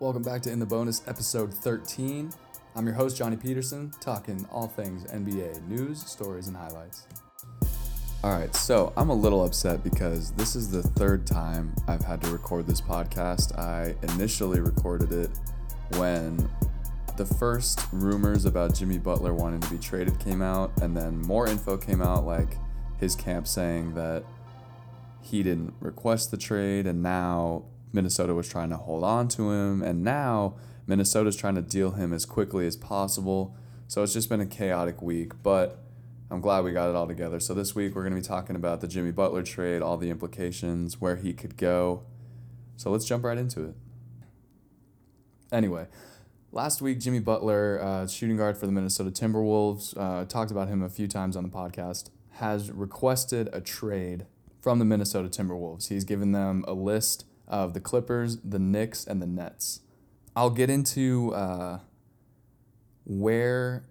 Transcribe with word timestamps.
Welcome 0.00 0.22
back 0.22 0.42
to 0.42 0.52
In 0.52 0.60
the 0.60 0.66
Bonus, 0.66 1.02
episode 1.08 1.52
13. 1.52 2.30
I'm 2.76 2.86
your 2.86 2.94
host, 2.94 3.16
Johnny 3.16 3.36
Peterson, 3.36 3.90
talking 3.98 4.46
all 4.48 4.68
things 4.68 5.02
NBA 5.02 5.66
news, 5.66 6.06
stories, 6.08 6.46
and 6.46 6.56
highlights. 6.56 7.08
All 8.22 8.30
right, 8.30 8.54
so 8.54 8.92
I'm 8.96 9.08
a 9.08 9.14
little 9.14 9.44
upset 9.44 9.82
because 9.82 10.30
this 10.30 10.54
is 10.54 10.70
the 10.70 10.84
third 10.84 11.26
time 11.26 11.74
I've 11.88 12.04
had 12.04 12.22
to 12.22 12.30
record 12.30 12.68
this 12.68 12.80
podcast. 12.80 13.58
I 13.58 13.96
initially 14.12 14.60
recorded 14.60 15.12
it 15.12 15.30
when 15.96 16.48
the 17.16 17.26
first 17.26 17.80
rumors 17.90 18.44
about 18.44 18.74
Jimmy 18.76 18.98
Butler 18.98 19.34
wanting 19.34 19.58
to 19.62 19.68
be 19.68 19.78
traded 19.78 20.20
came 20.20 20.42
out, 20.42 20.70
and 20.80 20.96
then 20.96 21.20
more 21.22 21.48
info 21.48 21.76
came 21.76 22.02
out, 22.02 22.24
like 22.24 22.56
his 23.00 23.16
camp 23.16 23.48
saying 23.48 23.94
that 23.94 24.22
he 25.22 25.42
didn't 25.42 25.74
request 25.80 26.30
the 26.30 26.36
trade, 26.36 26.86
and 26.86 27.02
now 27.02 27.64
Minnesota 27.92 28.34
was 28.34 28.48
trying 28.48 28.70
to 28.70 28.76
hold 28.76 29.04
on 29.04 29.28
to 29.28 29.50
him, 29.50 29.82
and 29.82 30.02
now 30.02 30.56
Minnesota's 30.86 31.36
trying 31.36 31.54
to 31.54 31.62
deal 31.62 31.92
him 31.92 32.12
as 32.12 32.24
quickly 32.24 32.66
as 32.66 32.76
possible. 32.76 33.56
So 33.86 34.02
it's 34.02 34.12
just 34.12 34.28
been 34.28 34.40
a 34.40 34.46
chaotic 34.46 35.00
week, 35.00 35.42
but 35.42 35.82
I'm 36.30 36.40
glad 36.40 36.64
we 36.64 36.72
got 36.72 36.90
it 36.90 36.96
all 36.96 37.06
together. 37.06 37.40
So 37.40 37.54
this 37.54 37.74
week 37.74 37.94
we're 37.94 38.02
going 38.02 38.14
to 38.14 38.20
be 38.20 38.26
talking 38.26 38.56
about 38.56 38.80
the 38.80 38.88
Jimmy 38.88 39.12
Butler 39.12 39.42
trade, 39.42 39.80
all 39.80 39.96
the 39.96 40.10
implications, 40.10 41.00
where 41.00 41.16
he 41.16 41.32
could 41.32 41.56
go. 41.56 42.02
So 42.76 42.90
let's 42.90 43.06
jump 43.06 43.24
right 43.24 43.38
into 43.38 43.64
it. 43.64 43.74
Anyway, 45.50 45.86
last 46.52 46.82
week 46.82 47.00
Jimmy 47.00 47.20
Butler, 47.20 47.80
uh, 47.82 48.06
shooting 48.06 48.36
guard 48.36 48.58
for 48.58 48.66
the 48.66 48.72
Minnesota 48.72 49.10
Timberwolves, 49.10 49.96
uh, 49.96 50.26
talked 50.26 50.50
about 50.50 50.68
him 50.68 50.82
a 50.82 50.90
few 50.90 51.08
times 51.08 51.34
on 51.34 51.42
the 51.42 51.48
podcast, 51.48 52.10
has 52.32 52.70
requested 52.70 53.48
a 53.52 53.60
trade 53.62 54.26
from 54.60 54.78
the 54.78 54.84
Minnesota 54.84 55.28
Timberwolves. 55.28 55.88
He's 55.88 56.04
given 56.04 56.32
them 56.32 56.64
a 56.68 56.74
list 56.74 57.24
of 57.48 57.74
the 57.74 57.80
Clippers, 57.80 58.38
the 58.44 58.58
Knicks, 58.58 59.04
and 59.06 59.20
the 59.20 59.26
Nets. 59.26 59.80
I'll 60.36 60.50
get 60.50 60.70
into 60.70 61.34
uh, 61.34 61.80
where 63.04 63.84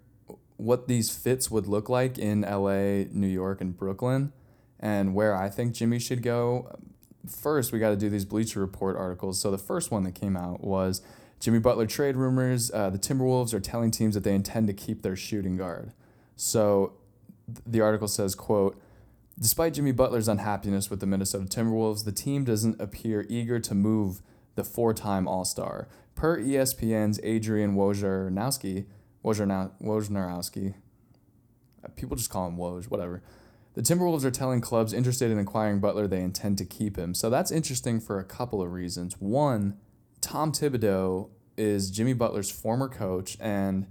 what 0.56 0.88
these 0.88 1.14
fits 1.14 1.50
would 1.50 1.66
look 1.66 1.88
like 1.88 2.18
in 2.18 2.40
LA, 2.40 3.04
New 3.12 3.28
York, 3.28 3.60
and 3.60 3.76
Brooklyn, 3.76 4.32
and 4.80 5.14
where 5.14 5.36
I 5.36 5.50
think 5.50 5.74
Jimmy 5.74 5.98
should 5.98 6.22
go. 6.22 6.78
First, 7.28 7.72
we 7.72 7.78
got 7.78 7.90
to 7.90 7.96
do 7.96 8.08
these 8.08 8.24
Bleacher 8.24 8.60
Report 8.60 8.96
articles. 8.96 9.40
So 9.40 9.50
the 9.50 9.58
first 9.58 9.90
one 9.90 10.04
that 10.04 10.14
came 10.14 10.36
out 10.36 10.62
was 10.62 11.02
Jimmy 11.40 11.58
Butler 11.58 11.86
trade 11.86 12.16
rumors. 12.16 12.70
Uh, 12.72 12.90
the 12.90 12.98
Timberwolves 12.98 13.52
are 13.52 13.60
telling 13.60 13.90
teams 13.90 14.14
that 14.14 14.24
they 14.24 14.34
intend 14.34 14.66
to 14.68 14.72
keep 14.72 15.02
their 15.02 15.16
shooting 15.16 15.56
guard. 15.56 15.92
So 16.36 16.94
the 17.66 17.80
article 17.80 18.08
says, 18.08 18.34
"quote." 18.34 18.80
Despite 19.40 19.74
Jimmy 19.74 19.92
Butler's 19.92 20.26
unhappiness 20.26 20.90
with 20.90 21.00
the 21.00 21.06
Minnesota 21.06 21.44
Timberwolves, 21.44 22.04
the 22.04 22.12
team 22.12 22.44
doesn't 22.44 22.80
appear 22.80 23.24
eager 23.28 23.60
to 23.60 23.74
move 23.74 24.20
the 24.56 24.64
four 24.64 24.92
time 24.92 25.28
All 25.28 25.44
Star. 25.44 25.88
Per 26.16 26.40
ESPN's 26.40 27.20
Adrian 27.22 27.76
Wojnarowski, 27.76 28.86
Wojnarowski, 29.24 30.74
uh, 31.84 31.88
people 31.94 32.16
just 32.16 32.30
call 32.30 32.48
him 32.48 32.56
Woj, 32.56 32.86
whatever. 32.86 33.22
The 33.74 33.82
Timberwolves 33.82 34.24
are 34.24 34.32
telling 34.32 34.60
clubs 34.60 34.92
interested 34.92 35.30
in 35.30 35.38
acquiring 35.38 35.78
Butler 35.78 36.08
they 36.08 36.20
intend 36.20 36.58
to 36.58 36.64
keep 36.64 36.96
him. 36.96 37.14
So 37.14 37.30
that's 37.30 37.52
interesting 37.52 38.00
for 38.00 38.18
a 38.18 38.24
couple 38.24 38.60
of 38.60 38.72
reasons. 38.72 39.14
One, 39.20 39.76
Tom 40.20 40.50
Thibodeau 40.50 41.28
is 41.56 41.92
Jimmy 41.92 42.12
Butler's 42.12 42.50
former 42.50 42.88
coach, 42.88 43.36
and 43.38 43.86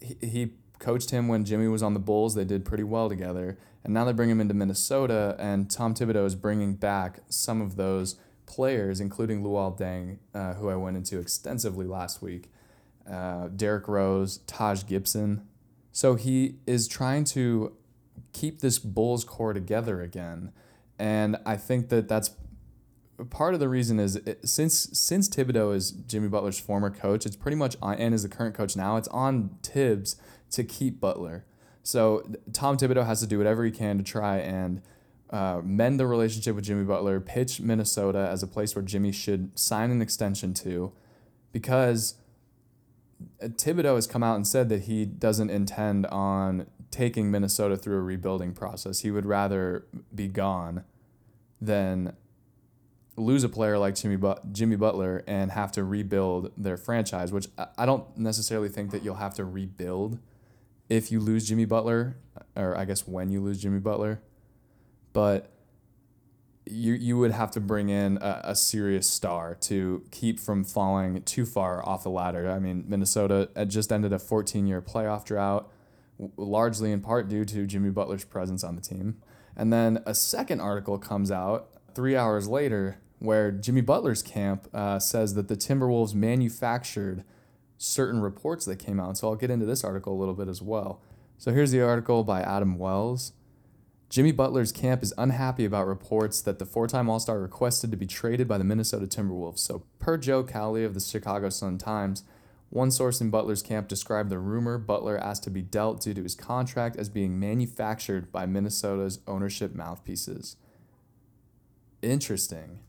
he 0.00 0.54
coached 0.78 1.10
him 1.10 1.28
when 1.28 1.44
Jimmy 1.44 1.68
was 1.68 1.82
on 1.82 1.92
the 1.92 2.00
Bulls. 2.00 2.34
They 2.34 2.44
did 2.46 2.64
pretty 2.64 2.84
well 2.84 3.10
together. 3.10 3.58
And 3.84 3.92
now 3.92 4.04
they 4.04 4.12
bring 4.12 4.30
him 4.30 4.40
into 4.40 4.54
Minnesota, 4.54 5.34
and 5.38 5.70
Tom 5.70 5.94
Thibodeau 5.94 6.24
is 6.24 6.34
bringing 6.34 6.74
back 6.74 7.20
some 7.28 7.60
of 7.60 7.76
those 7.76 8.16
players, 8.46 9.00
including 9.00 9.42
Luol 9.42 9.76
Deng, 9.76 10.18
uh, 10.34 10.54
who 10.54 10.68
I 10.68 10.76
went 10.76 10.96
into 10.96 11.18
extensively 11.18 11.86
last 11.86 12.22
week, 12.22 12.50
uh, 13.10 13.48
Derrick 13.48 13.88
Rose, 13.88 14.38
Taj 14.46 14.84
Gibson. 14.86 15.46
So 15.90 16.14
he 16.14 16.56
is 16.66 16.86
trying 16.86 17.24
to 17.24 17.76
keep 18.32 18.60
this 18.60 18.78
Bulls 18.78 19.24
core 19.24 19.52
together 19.52 20.00
again. 20.00 20.52
And 20.98 21.36
I 21.44 21.56
think 21.56 21.88
that 21.88 22.08
that's 22.08 22.30
part 23.30 23.54
of 23.54 23.60
the 23.60 23.68
reason 23.68 23.98
is 23.98 24.16
it, 24.16 24.48
since 24.48 24.88
since 24.92 25.28
Thibodeau 25.28 25.74
is 25.74 25.90
Jimmy 25.90 26.28
Butler's 26.28 26.58
former 26.58 26.90
coach, 26.90 27.26
it's 27.26 27.36
pretty 27.36 27.56
much 27.56 27.76
on 27.82 27.96
and 27.96 28.14
is 28.14 28.22
the 28.22 28.28
current 28.28 28.54
coach 28.54 28.76
now. 28.76 28.96
It's 28.96 29.08
on 29.08 29.58
Thibs 29.62 30.16
to 30.52 30.64
keep 30.64 31.00
Butler. 31.00 31.44
So 31.82 32.24
Tom 32.52 32.76
Thibodeau 32.76 33.04
has 33.04 33.20
to 33.20 33.26
do 33.26 33.38
whatever 33.38 33.64
he 33.64 33.70
can 33.70 33.98
to 33.98 34.04
try 34.04 34.38
and 34.38 34.82
uh, 35.30 35.60
mend 35.64 35.98
the 35.98 36.06
relationship 36.06 36.54
with 36.54 36.64
Jimmy 36.64 36.84
Butler, 36.84 37.18
pitch 37.20 37.60
Minnesota 37.60 38.28
as 38.30 38.42
a 38.42 38.46
place 38.46 38.76
where 38.76 38.82
Jimmy 38.82 39.12
should 39.12 39.58
sign 39.58 39.90
an 39.90 40.02
extension 40.02 40.54
to, 40.54 40.92
because 41.52 42.14
Thibodeau 43.40 43.94
has 43.94 44.06
come 44.06 44.22
out 44.22 44.36
and 44.36 44.46
said 44.46 44.68
that 44.68 44.82
he 44.82 45.04
doesn't 45.04 45.50
intend 45.50 46.06
on 46.06 46.66
taking 46.90 47.30
Minnesota 47.30 47.76
through 47.76 47.96
a 47.96 48.02
rebuilding 48.02 48.52
process. 48.52 49.00
He 49.00 49.10
would 49.10 49.26
rather 49.26 49.86
be 50.14 50.28
gone 50.28 50.84
than 51.60 52.14
lose 53.16 53.44
a 53.44 53.48
player 53.48 53.78
like 53.78 53.94
Jimmy 53.94 54.16
but- 54.16 54.52
Jimmy 54.52 54.76
Butler 54.76 55.24
and 55.26 55.52
have 55.52 55.72
to 55.72 55.84
rebuild 55.84 56.52
their 56.56 56.76
franchise, 56.76 57.32
which 57.32 57.46
I 57.76 57.86
don't 57.86 58.16
necessarily 58.16 58.68
think 58.68 58.90
that 58.90 59.02
you'll 59.02 59.16
have 59.16 59.34
to 59.34 59.44
rebuild 59.44 60.18
if 60.92 61.10
you 61.10 61.20
lose 61.20 61.48
Jimmy 61.48 61.64
Butler, 61.64 62.16
or 62.54 62.76
I 62.76 62.84
guess 62.84 63.08
when 63.08 63.30
you 63.30 63.40
lose 63.40 63.62
Jimmy 63.62 63.80
Butler, 63.80 64.20
but 65.14 65.50
you 66.66 66.92
you 66.92 67.16
would 67.16 67.30
have 67.30 67.50
to 67.52 67.60
bring 67.60 67.88
in 67.88 68.18
a, 68.18 68.40
a 68.44 68.54
serious 68.54 69.08
star 69.08 69.54
to 69.54 70.04
keep 70.10 70.38
from 70.38 70.64
falling 70.64 71.22
too 71.22 71.46
far 71.46 71.86
off 71.86 72.02
the 72.02 72.10
ladder. 72.10 72.50
I 72.50 72.58
mean, 72.58 72.84
Minnesota 72.86 73.48
just 73.66 73.90
ended 73.90 74.12
a 74.12 74.18
14 74.18 74.66
year 74.66 74.82
playoff 74.82 75.24
drought, 75.24 75.72
largely 76.36 76.92
in 76.92 77.00
part 77.00 77.26
due 77.28 77.46
to 77.46 77.66
Jimmy 77.66 77.90
Butler's 77.90 78.24
presence 78.24 78.62
on 78.62 78.76
the 78.76 78.82
team. 78.82 79.16
And 79.56 79.72
then 79.72 80.02
a 80.04 80.14
second 80.14 80.60
article 80.60 80.98
comes 80.98 81.30
out 81.30 81.70
three 81.94 82.16
hours 82.16 82.48
later 82.48 82.98
where 83.18 83.50
Jimmy 83.50 83.80
Butler's 83.80 84.22
camp 84.22 84.68
uh, 84.74 84.98
says 84.98 85.34
that 85.34 85.48
the 85.48 85.56
Timberwolves 85.56 86.14
manufactured 86.14 87.24
certain 87.82 88.20
reports 88.20 88.64
that 88.64 88.78
came 88.78 89.00
out. 89.00 89.18
So 89.18 89.28
I'll 89.28 89.36
get 89.36 89.50
into 89.50 89.66
this 89.66 89.82
article 89.82 90.14
a 90.14 90.18
little 90.18 90.34
bit 90.34 90.48
as 90.48 90.62
well. 90.62 91.00
So 91.36 91.52
here's 91.52 91.72
the 91.72 91.82
article 91.82 92.22
by 92.22 92.40
Adam 92.40 92.78
Wells. 92.78 93.32
Jimmy 94.08 94.30
Butler's 94.30 94.72
camp 94.72 95.02
is 95.02 95.14
unhappy 95.18 95.64
about 95.64 95.86
reports 95.86 96.40
that 96.42 96.58
the 96.58 96.66
four 96.66 96.86
time 96.86 97.08
All 97.08 97.18
Star 97.18 97.40
requested 97.40 97.90
to 97.90 97.96
be 97.96 98.06
traded 98.06 98.46
by 98.46 98.58
the 98.58 98.64
Minnesota 98.64 99.06
Timberwolves. 99.06 99.58
So, 99.58 99.84
per 99.98 100.18
Joe 100.18 100.44
Cowley 100.44 100.84
of 100.84 100.94
the 100.94 101.00
Chicago 101.00 101.48
Sun 101.48 101.78
Times, 101.78 102.22
one 102.68 102.90
source 102.90 103.20
in 103.20 103.30
Butler's 103.30 103.62
camp 103.62 103.88
described 103.88 104.30
the 104.30 104.38
rumor 104.38 104.78
Butler 104.78 105.18
asked 105.18 105.44
to 105.44 105.50
be 105.50 105.62
dealt 105.62 106.02
due 106.02 106.14
to 106.14 106.22
his 106.22 106.34
contract 106.34 106.96
as 106.96 107.08
being 107.08 107.40
manufactured 107.40 108.30
by 108.30 108.46
Minnesota's 108.46 109.20
ownership 109.26 109.74
mouthpieces. 109.74 110.56
Interesting. 112.02 112.80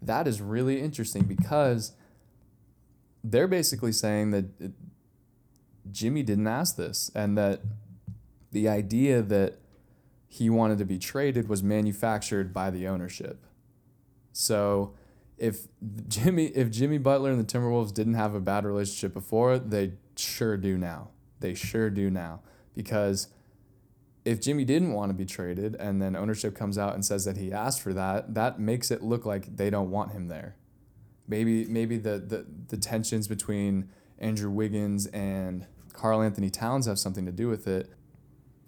That 0.00 0.26
is 0.26 0.40
really 0.40 0.80
interesting 0.80 1.24
because 1.24 1.92
they're 3.24 3.48
basically 3.48 3.92
saying 3.92 4.30
that 4.30 4.44
uh, 4.62 4.68
Jimmy 5.90 6.22
didn't 6.22 6.46
ask 6.46 6.76
this 6.76 7.10
and 7.14 7.36
that 7.38 7.62
the 8.50 8.68
idea 8.68 9.22
that 9.22 9.58
he 10.28 10.48
wanted 10.48 10.78
to 10.78 10.84
be 10.84 10.98
traded 10.98 11.48
was 11.48 11.62
manufactured 11.62 12.52
by 12.52 12.70
the 12.70 12.88
ownership. 12.88 13.44
So 14.32 14.94
if 15.36 15.68
Jimmy 16.08 16.46
if 16.46 16.70
Jimmy 16.70 16.98
Butler 16.98 17.30
and 17.30 17.40
the 17.40 17.44
Timberwolves 17.58 17.92
didn't 17.92 18.14
have 18.14 18.34
a 18.34 18.40
bad 18.40 18.64
relationship 18.64 19.12
before, 19.12 19.58
they 19.58 19.92
sure 20.16 20.56
do 20.56 20.78
now. 20.78 21.10
They 21.40 21.54
sure 21.54 21.90
do 21.90 22.10
now 22.10 22.40
because 22.74 23.28
if 24.24 24.40
Jimmy 24.40 24.64
didn't 24.64 24.92
want 24.92 25.10
to 25.10 25.14
be 25.14 25.24
traded 25.24 25.74
and 25.74 26.00
then 26.00 26.14
ownership 26.14 26.54
comes 26.54 26.78
out 26.78 26.94
and 26.94 27.04
says 27.04 27.24
that 27.24 27.36
he 27.36 27.52
asked 27.52 27.82
for 27.82 27.92
that, 27.92 28.34
that 28.34 28.60
makes 28.60 28.90
it 28.90 29.02
look 29.02 29.26
like 29.26 29.56
they 29.56 29.68
don't 29.68 29.90
want 29.90 30.12
him 30.12 30.28
there. 30.28 30.56
Maybe 31.28 31.64
maybe 31.66 31.98
the 31.98 32.18
the, 32.18 32.46
the 32.68 32.76
tensions 32.76 33.28
between 33.28 33.88
Andrew 34.18 34.50
Wiggins 34.50 35.06
and 35.06 35.66
Karl-Anthony 35.92 36.50
Towns 36.50 36.86
have 36.86 36.98
something 36.98 37.26
to 37.26 37.32
do 37.32 37.48
with 37.48 37.66
it. 37.66 37.90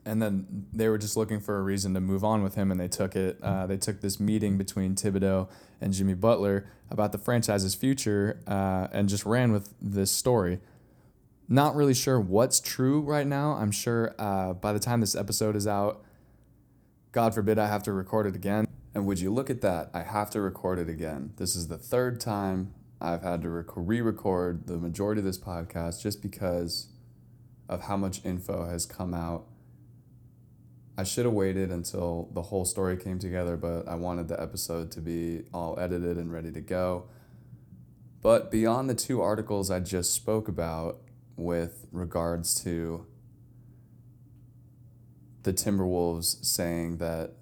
And 0.07 0.21
then 0.21 0.67
they 0.73 0.89
were 0.91 0.99
just 0.99 1.17
looking 1.17 1.41
for 1.41 1.59
a 1.59 1.63
reason 1.63 1.95
to 1.95 2.01
move 2.01 2.25
on 2.25 2.43
with 2.43 2.57
him, 2.57 2.71
and 2.71 2.79
they 2.79 2.89
took 2.89 3.17
it. 3.17 3.39
Uh, 3.43 3.67
they 3.67 3.79
took 3.79 4.03
this 4.03 4.21
meeting 4.21 4.59
between 4.59 4.95
Thibodeau 4.95 5.49
and 5.81 5.95
Jimmy 5.95 6.13
Butler 6.13 6.67
about 6.91 7.13
the 7.13 7.19
franchise's 7.19 7.75
future, 7.75 8.39
uh, 8.47 8.89
and 8.93 9.09
just 9.09 9.25
ran 9.25 9.51
with 9.51 9.73
this 9.81 10.11
story. 10.11 10.61
Not 11.49 11.75
really 11.75 11.95
sure 11.95 12.21
what's 12.21 12.61
true 12.61 13.01
right 13.01 13.27
now. 13.27 13.53
I'm 13.53 13.71
sure 13.71 14.15
uh, 14.19 14.53
by 14.53 14.75
the 14.75 14.79
time 14.79 15.01
this 15.01 15.15
episode 15.15 15.57
is 15.57 15.67
out, 15.67 16.05
God 17.13 17.35
forbid 17.35 17.59
I 17.59 17.69
have 17.69 17.83
to 17.85 17.93
record 17.93 18.27
it 18.27 18.37
again. 18.37 18.67
And 18.95 19.07
would 19.07 19.19
you 19.19 19.33
look 19.33 19.51
at 19.51 19.61
that? 19.63 19.91
I 19.93 20.03
have 20.03 20.31
to 20.31 20.41
record 20.41 20.79
it 20.79 20.89
again. 20.89 21.33
This 21.37 21.57
is 21.57 21.69
the 21.69 21.79
third 21.79 22.21
time 22.21 22.75
I've 23.01 23.23
had 23.23 23.43
to 23.43 23.49
re 23.49 24.01
record 24.01 24.67
the 24.67 24.79
majority 24.79 25.19
of 25.19 25.25
this 25.25 25.39
podcast 25.39 26.01
just 26.01 26.23
because 26.23 26.89
of 27.69 27.83
how 27.83 27.97
much 27.97 28.25
info 28.25 28.69
has 28.69 28.87
come 28.87 29.13
out. 29.13 29.47
I 30.97 31.03
should 31.03 31.25
have 31.25 31.35
waited 31.35 31.73
until 31.73 32.31
the 32.33 32.43
whole 32.43 32.65
story 32.65 32.97
came 32.97 33.19
together, 33.19 33.57
but 33.57 33.89
I 33.89 33.97
wanted 33.97 34.29
the 34.29 34.41
episode 34.41 34.93
to 34.93 35.01
be 35.01 35.43
all 35.53 35.77
edited 35.79 36.17
and 36.19 36.33
ready 36.33 36.53
to 36.53 36.61
go. 36.61 37.07
But 38.23 38.51
beyond 38.51 38.89
the 38.89 38.95
two 38.95 39.21
articles 39.21 39.73
I 39.73 39.81
just 39.81 40.15
spoke 40.15 40.47
about 40.47 41.01
with 41.37 41.87
regards 41.91 42.55
to 42.63 43.07
the 45.43 45.53
Timberwolves 45.53 46.45
saying 46.45 46.99
that 46.99 47.33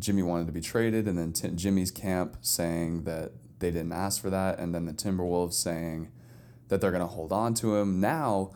Jimmy 0.00 0.22
wanted 0.22 0.46
to 0.46 0.52
be 0.52 0.60
traded, 0.60 1.06
and 1.06 1.16
then 1.16 1.32
Jimmy's 1.56 1.90
camp 1.90 2.38
saying 2.40 3.04
that 3.04 3.32
they 3.60 3.70
didn't 3.70 3.92
ask 3.92 4.20
for 4.20 4.30
that, 4.30 4.58
and 4.58 4.74
then 4.74 4.86
the 4.86 4.92
Timberwolves 4.92 5.54
saying 5.54 6.10
that 6.68 6.80
they're 6.80 6.90
going 6.90 7.02
to 7.02 7.06
hold 7.06 7.32
on 7.32 7.54
to 7.54 7.76
him. 7.76 8.00
Now, 8.00 8.52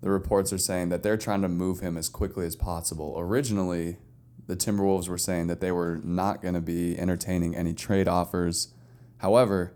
the 0.00 0.10
reports 0.10 0.52
are 0.52 0.58
saying 0.58 0.88
that 0.90 1.02
they're 1.02 1.16
trying 1.16 1.42
to 1.42 1.48
move 1.48 1.80
him 1.80 1.96
as 1.96 2.08
quickly 2.08 2.46
as 2.46 2.56
possible. 2.56 3.14
Originally, 3.18 3.98
the 4.46 4.56
Timberwolves 4.56 5.08
were 5.08 5.18
saying 5.18 5.48
that 5.48 5.60
they 5.60 5.72
were 5.72 6.00
not 6.02 6.40
going 6.40 6.54
to 6.54 6.60
be 6.60 6.98
entertaining 6.98 7.54
any 7.54 7.74
trade 7.74 8.08
offers. 8.08 8.72
However, 9.18 9.74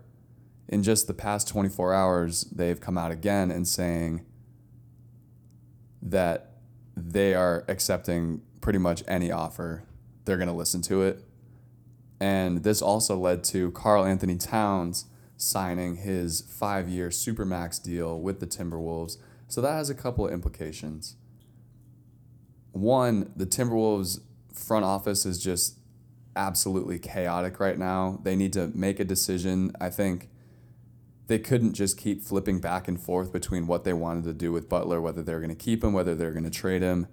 in 0.67 0.81
just 0.83 1.07
the 1.07 1.13
past 1.13 1.47
24 1.47 1.93
hours, 1.93 2.41
they've 2.45 2.79
come 2.79 2.97
out 2.97 3.11
again 3.11 3.51
and 3.51 3.67
saying 3.67 4.25
that 6.01 6.51
they 6.97 7.33
are 7.33 7.65
accepting 7.67 8.41
pretty 8.61 8.79
much 8.79 9.03
any 9.07 9.31
offer. 9.31 9.83
They're 10.25 10.37
going 10.37 10.47
to 10.47 10.53
listen 10.53 10.81
to 10.83 11.03
it. 11.03 11.23
And 12.19 12.63
this 12.63 12.81
also 12.81 13.17
led 13.17 13.43
to 13.45 13.71
Karl-Anthony 13.71 14.37
Towns 14.37 15.05
signing 15.37 15.97
his 15.97 16.41
five 16.41 16.87
year 16.87 17.09
Supermax 17.09 17.81
deal 17.81 18.19
with 18.19 18.39
the 18.39 18.47
Timberwolves. 18.47 19.17
So 19.47 19.61
that 19.61 19.73
has 19.73 19.89
a 19.89 19.95
couple 19.95 20.25
of 20.25 20.33
implications. 20.33 21.15
One, 22.71 23.31
the 23.35 23.45
Timberwolves 23.45 24.21
front 24.53 24.85
office 24.85 25.25
is 25.25 25.41
just 25.41 25.79
absolutely 26.35 26.99
chaotic 26.99 27.59
right 27.59 27.77
now. 27.77 28.19
They 28.23 28.35
need 28.35 28.53
to 28.53 28.71
make 28.73 28.99
a 28.99 29.05
decision. 29.05 29.71
I 29.79 29.89
think 29.89 30.29
they 31.27 31.39
couldn't 31.39 31.73
just 31.73 31.97
keep 31.97 32.21
flipping 32.21 32.59
back 32.59 32.87
and 32.87 32.99
forth 32.99 33.31
between 33.31 33.67
what 33.67 33.83
they 33.83 33.93
wanted 33.93 34.25
to 34.25 34.33
do 34.33 34.51
with 34.51 34.69
Butler, 34.69 35.01
whether 35.01 35.23
they're 35.23 35.39
going 35.39 35.49
to 35.49 35.55
keep 35.55 35.83
him, 35.83 35.93
whether 35.93 36.15
they're 36.15 36.31
going 36.31 36.43
to 36.43 36.49
trade 36.49 36.81
him. 36.81 37.07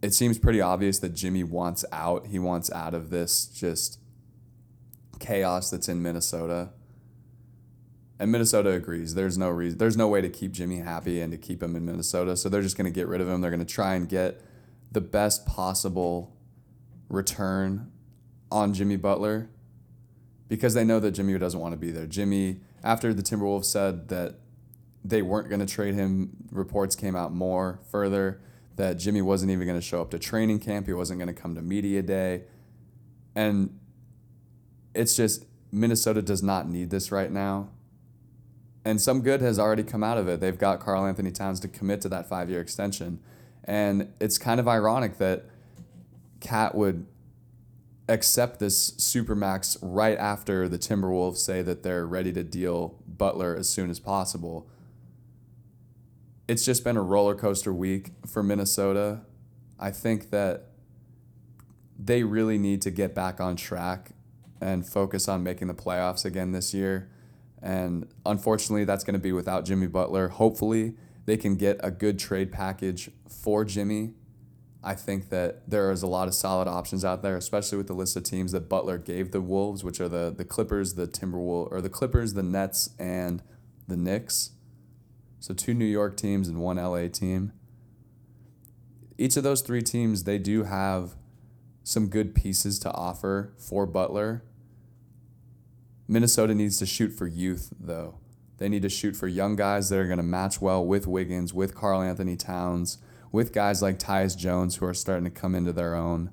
It 0.00 0.14
seems 0.14 0.38
pretty 0.38 0.60
obvious 0.60 0.98
that 1.00 1.10
Jimmy 1.10 1.42
wants 1.42 1.84
out. 1.92 2.26
He 2.26 2.38
wants 2.38 2.70
out 2.70 2.94
of 2.94 3.10
this 3.10 3.46
just 3.46 3.98
chaos 5.18 5.70
that's 5.70 5.88
in 5.88 6.02
Minnesota. 6.02 6.70
And 8.20 8.32
Minnesota 8.32 8.70
agrees. 8.70 9.14
There's 9.14 9.38
no 9.38 9.48
reason 9.48 9.78
there's 9.78 9.96
no 9.96 10.08
way 10.08 10.20
to 10.20 10.28
keep 10.28 10.52
Jimmy 10.52 10.78
happy 10.78 11.20
and 11.20 11.32
to 11.32 11.38
keep 11.38 11.62
him 11.62 11.76
in 11.76 11.84
Minnesota. 11.84 12.36
So 12.36 12.48
they're 12.48 12.62
just 12.62 12.76
going 12.76 12.92
to 12.92 12.94
get 12.94 13.06
rid 13.08 13.20
of 13.20 13.28
him. 13.28 13.40
They're 13.40 13.50
going 13.50 13.64
to 13.64 13.72
try 13.72 13.94
and 13.94 14.08
get 14.08 14.40
the 14.90 15.00
best 15.00 15.46
possible 15.46 16.36
return 17.08 17.90
on 18.50 18.74
Jimmy 18.74 18.96
Butler 18.96 19.50
because 20.48 20.74
they 20.74 20.84
know 20.84 20.98
that 21.00 21.12
Jimmy 21.12 21.36
doesn't 21.38 21.60
want 21.60 21.72
to 21.72 21.78
be 21.78 21.90
there. 21.90 22.06
Jimmy 22.06 22.60
after 22.82 23.12
the 23.12 23.22
Timberwolves 23.22 23.66
said 23.66 24.08
that 24.08 24.36
they 25.04 25.22
weren't 25.22 25.48
going 25.48 25.60
to 25.60 25.66
trade 25.66 25.94
him, 25.94 26.36
reports 26.50 26.94
came 26.94 27.16
out 27.16 27.32
more 27.32 27.80
further 27.90 28.40
that 28.78 28.94
Jimmy 28.94 29.20
wasn't 29.22 29.52
even 29.52 29.66
going 29.66 29.78
to 29.78 29.84
show 29.86 30.00
up 30.00 30.10
to 30.10 30.18
training 30.18 30.60
camp. 30.60 30.86
He 30.86 30.92
wasn't 30.92 31.20
going 31.20 31.32
to 31.32 31.38
come 31.38 31.54
to 31.54 31.62
media 31.62 32.00
day. 32.00 32.42
And 33.34 33.78
it's 34.94 35.14
just 35.14 35.44
Minnesota 35.70 36.22
does 36.22 36.42
not 36.42 36.68
need 36.68 36.90
this 36.90 37.12
right 37.12 37.30
now. 37.30 37.68
And 38.84 39.00
some 39.00 39.20
good 39.20 39.42
has 39.42 39.58
already 39.58 39.82
come 39.82 40.02
out 40.02 40.16
of 40.16 40.28
it. 40.28 40.40
They've 40.40 40.58
got 40.58 40.80
Karl-Anthony 40.80 41.30
Towns 41.30 41.60
to 41.60 41.68
commit 41.68 42.00
to 42.02 42.08
that 42.08 42.28
five 42.28 42.48
year 42.48 42.60
extension. 42.60 43.20
And 43.64 44.12
it's 44.18 44.38
kind 44.38 44.58
of 44.58 44.66
ironic 44.66 45.18
that 45.18 45.44
KAT 46.40 46.74
would 46.74 47.06
accept 48.08 48.58
this 48.58 48.92
supermax 48.92 49.76
right 49.82 50.16
after 50.16 50.68
the 50.68 50.78
Timberwolves 50.78 51.36
say 51.36 51.60
that 51.62 51.82
they're 51.82 52.06
ready 52.06 52.32
to 52.32 52.42
deal 52.42 52.94
Butler 53.06 53.54
as 53.54 53.68
soon 53.68 53.90
as 53.90 54.00
possible. 54.00 54.68
It's 56.48 56.64
just 56.64 56.82
been 56.82 56.96
a 56.96 57.02
roller 57.02 57.34
coaster 57.34 57.72
week 57.72 58.10
for 58.26 58.42
Minnesota. 58.42 59.20
I 59.78 59.90
think 59.90 60.30
that 60.30 60.70
they 61.98 62.24
really 62.24 62.58
need 62.58 62.82
to 62.82 62.90
get 62.90 63.14
back 63.14 63.40
on 63.40 63.54
track 63.54 64.12
and 64.60 64.86
focus 64.86 65.28
on 65.28 65.42
making 65.42 65.68
the 65.68 65.74
playoffs 65.74 66.24
again 66.24 66.52
this 66.52 66.72
year. 66.72 67.10
And 67.60 68.08
unfortunately, 68.24 68.84
that's 68.84 69.04
going 69.04 69.14
to 69.14 69.20
be 69.20 69.32
without 69.32 69.64
Jimmy 69.64 69.88
Butler. 69.88 70.28
Hopefully, 70.28 70.94
they 71.26 71.36
can 71.36 71.56
get 71.56 71.78
a 71.82 71.90
good 71.90 72.18
trade 72.18 72.50
package 72.50 73.10
for 73.28 73.64
Jimmy 73.64 74.14
I 74.82 74.94
think 74.94 75.30
that 75.30 75.68
there 75.68 75.90
is 75.90 76.02
a 76.02 76.06
lot 76.06 76.28
of 76.28 76.34
solid 76.34 76.68
options 76.68 77.04
out 77.04 77.22
there, 77.22 77.36
especially 77.36 77.78
with 77.78 77.88
the 77.88 77.94
list 77.94 78.16
of 78.16 78.22
teams 78.22 78.52
that 78.52 78.68
Butler 78.68 78.96
gave 78.96 79.32
the 79.32 79.40
Wolves, 79.40 79.82
which 79.82 80.00
are 80.00 80.08
the 80.08 80.32
the 80.36 80.44
Clippers, 80.44 80.94
the 80.94 81.08
Timberwolves, 81.08 81.72
or 81.72 81.80
the 81.80 81.88
Clippers, 81.88 82.34
the 82.34 82.42
Nets, 82.42 82.90
and 82.98 83.42
the 83.88 83.96
Knicks. 83.96 84.50
So 85.40 85.54
two 85.54 85.74
New 85.74 85.84
York 85.84 86.16
teams 86.16 86.48
and 86.48 86.58
one 86.58 86.76
LA 86.76 87.08
team. 87.08 87.52
Each 89.16 89.36
of 89.36 89.42
those 89.42 89.62
three 89.62 89.82
teams, 89.82 90.24
they 90.24 90.38
do 90.38 90.64
have 90.64 91.14
some 91.82 92.08
good 92.08 92.34
pieces 92.34 92.78
to 92.80 92.92
offer 92.92 93.52
for 93.56 93.86
Butler. 93.86 94.44
Minnesota 96.06 96.54
needs 96.54 96.78
to 96.78 96.86
shoot 96.86 97.10
for 97.10 97.26
youth, 97.26 97.72
though. 97.78 98.18
They 98.58 98.68
need 98.68 98.82
to 98.82 98.88
shoot 98.88 99.16
for 99.16 99.28
young 99.28 99.56
guys 99.56 99.88
that 99.88 99.98
are 99.98 100.06
going 100.06 100.18
to 100.18 100.22
match 100.22 100.60
well 100.60 100.84
with 100.84 101.06
Wiggins, 101.06 101.54
with 101.54 101.74
Karl-Anthony 101.74 102.36
Towns 102.36 102.98
with 103.32 103.52
guys 103.52 103.82
like 103.82 103.98
Tyus 103.98 104.36
Jones 104.36 104.76
who 104.76 104.86
are 104.86 104.94
starting 104.94 105.24
to 105.24 105.30
come 105.30 105.54
into 105.54 105.72
their 105.72 105.94
own. 105.94 106.30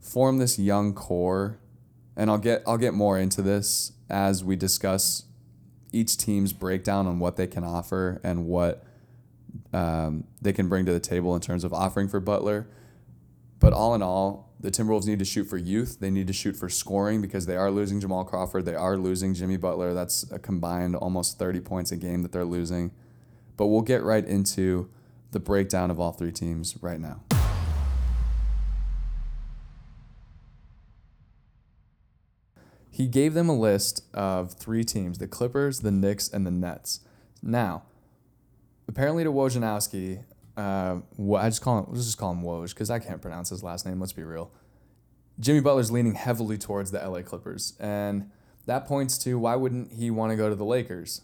Form 0.00 0.38
this 0.38 0.58
young 0.58 0.94
core, 0.94 1.58
and 2.16 2.30
I'll 2.30 2.38
get 2.38 2.62
I'll 2.66 2.78
get 2.78 2.94
more 2.94 3.18
into 3.18 3.42
this 3.42 3.92
as 4.08 4.42
we 4.42 4.56
discuss 4.56 5.24
each 5.92 6.16
team's 6.16 6.52
breakdown 6.52 7.06
on 7.06 7.18
what 7.18 7.36
they 7.36 7.46
can 7.46 7.64
offer 7.64 8.20
and 8.22 8.46
what 8.46 8.84
um, 9.72 10.24
they 10.40 10.52
can 10.52 10.68
bring 10.68 10.86
to 10.86 10.92
the 10.92 11.00
table 11.00 11.34
in 11.34 11.40
terms 11.40 11.64
of 11.64 11.72
offering 11.72 12.08
for 12.08 12.20
Butler. 12.20 12.68
But 13.60 13.72
all 13.72 13.94
in 13.94 14.02
all, 14.02 14.52
the 14.60 14.70
Timberwolves 14.70 15.06
need 15.06 15.18
to 15.20 15.24
shoot 15.24 15.44
for 15.44 15.56
youth. 15.56 15.98
They 16.00 16.10
need 16.10 16.26
to 16.26 16.32
shoot 16.32 16.56
for 16.56 16.68
scoring 16.68 17.20
because 17.20 17.46
they 17.46 17.56
are 17.56 17.70
losing 17.70 18.00
Jamal 18.00 18.24
Crawford. 18.24 18.64
They 18.64 18.74
are 18.74 18.96
losing 18.96 19.34
Jimmy 19.34 19.56
Butler. 19.56 19.94
That's 19.94 20.30
a 20.32 20.38
combined 20.38 20.96
almost 20.96 21.38
30 21.38 21.60
points 21.60 21.92
a 21.92 21.96
game 21.96 22.22
that 22.22 22.32
they're 22.32 22.44
losing. 22.44 22.92
But 23.56 23.66
we'll 23.66 23.82
get 23.82 24.02
right 24.02 24.24
into 24.24 24.90
the 25.30 25.40
breakdown 25.40 25.90
of 25.90 26.00
all 26.00 26.12
three 26.12 26.32
teams 26.32 26.76
right 26.80 27.00
now. 27.00 27.22
He 32.98 33.06
gave 33.06 33.32
them 33.32 33.48
a 33.48 33.56
list 33.56 34.02
of 34.12 34.54
three 34.54 34.82
teams 34.82 35.18
the 35.18 35.28
Clippers, 35.28 35.82
the 35.82 35.92
Knicks, 35.92 36.28
and 36.28 36.44
the 36.44 36.50
Nets. 36.50 36.98
Now, 37.40 37.84
apparently 38.88 39.22
to 39.22 39.30
Wojnarowski, 39.30 40.24
uh, 40.56 40.96
I 41.36 41.48
just 41.48 41.62
call 41.62 41.78
him, 41.78 41.84
let's 41.90 42.06
just 42.06 42.18
call 42.18 42.32
him 42.32 42.42
Woj 42.42 42.70
because 42.70 42.90
I 42.90 42.98
can't 42.98 43.22
pronounce 43.22 43.50
his 43.50 43.62
last 43.62 43.86
name, 43.86 44.00
let's 44.00 44.12
be 44.12 44.24
real. 44.24 44.50
Jimmy 45.38 45.60
Butler's 45.60 45.92
leaning 45.92 46.16
heavily 46.16 46.58
towards 46.58 46.90
the 46.90 46.98
LA 46.98 47.22
Clippers. 47.22 47.74
And 47.78 48.32
that 48.66 48.84
points 48.84 49.16
to 49.18 49.38
why 49.38 49.54
wouldn't 49.54 49.92
he 49.92 50.10
want 50.10 50.32
to 50.32 50.36
go 50.36 50.48
to 50.48 50.56
the 50.56 50.64
Lakers? 50.64 51.20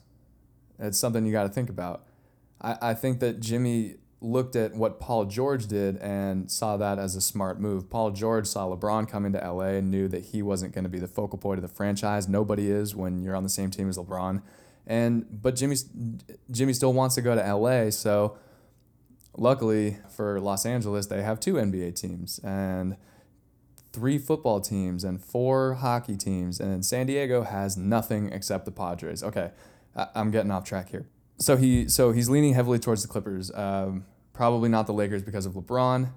It's 0.78 0.96
something 0.96 1.26
you 1.26 1.32
got 1.32 1.42
to 1.42 1.48
think 1.48 1.68
about. 1.68 2.06
I, 2.60 2.76
I 2.80 2.94
think 2.94 3.18
that 3.18 3.40
Jimmy 3.40 3.96
looked 4.20 4.56
at 4.56 4.74
what 4.74 5.00
Paul 5.00 5.26
George 5.26 5.66
did 5.66 5.96
and 5.98 6.50
saw 6.50 6.76
that 6.76 6.98
as 6.98 7.14
a 7.14 7.20
smart 7.20 7.60
move. 7.60 7.90
Paul 7.90 8.10
George 8.10 8.46
saw 8.46 8.68
LeBron 8.68 9.08
come 9.08 9.26
into 9.26 9.38
LA 9.38 9.74
and 9.76 9.90
knew 9.90 10.08
that 10.08 10.26
he 10.26 10.42
wasn't 10.42 10.74
going 10.74 10.84
to 10.84 10.90
be 10.90 10.98
the 10.98 11.08
focal 11.08 11.38
point 11.38 11.58
of 11.58 11.62
the 11.62 11.68
franchise. 11.68 12.28
Nobody 12.28 12.70
is 12.70 12.96
when 12.96 13.22
you're 13.22 13.36
on 13.36 13.42
the 13.42 13.48
same 13.48 13.70
team 13.70 13.88
as 13.88 13.98
LeBron. 13.98 14.42
And 14.86 15.26
but 15.42 15.56
Jimmy 15.56 15.76
Jimmy 16.50 16.72
still 16.72 16.92
wants 16.92 17.14
to 17.14 17.22
go 17.22 17.34
to 17.34 17.54
LA, 17.54 17.90
so 17.90 18.36
luckily 19.36 19.98
for 20.14 20.40
Los 20.40 20.66
Angeles, 20.66 21.06
they 21.06 21.22
have 21.22 21.40
two 21.40 21.54
NBA 21.54 21.94
teams 21.94 22.38
and 22.44 22.96
three 23.92 24.18
football 24.18 24.60
teams 24.60 25.04
and 25.04 25.22
four 25.22 25.74
hockey 25.74 26.16
teams, 26.16 26.60
and 26.60 26.84
San 26.84 27.06
Diego 27.06 27.44
has 27.44 27.78
nothing 27.78 28.30
except 28.30 28.66
the 28.66 28.72
Padres. 28.72 29.22
Okay, 29.22 29.52
I'm 30.14 30.30
getting 30.30 30.50
off 30.50 30.64
track 30.64 30.90
here 30.90 31.06
so 31.44 31.56
he 31.56 31.88
so 31.88 32.12
he's 32.12 32.28
leaning 32.28 32.54
heavily 32.54 32.78
towards 32.78 33.02
the 33.02 33.08
Clippers. 33.08 33.52
Um, 33.54 34.06
probably 34.32 34.68
not 34.68 34.86
the 34.86 34.92
Lakers 34.92 35.22
because 35.22 35.46
of 35.46 35.52
LeBron. 35.52 36.10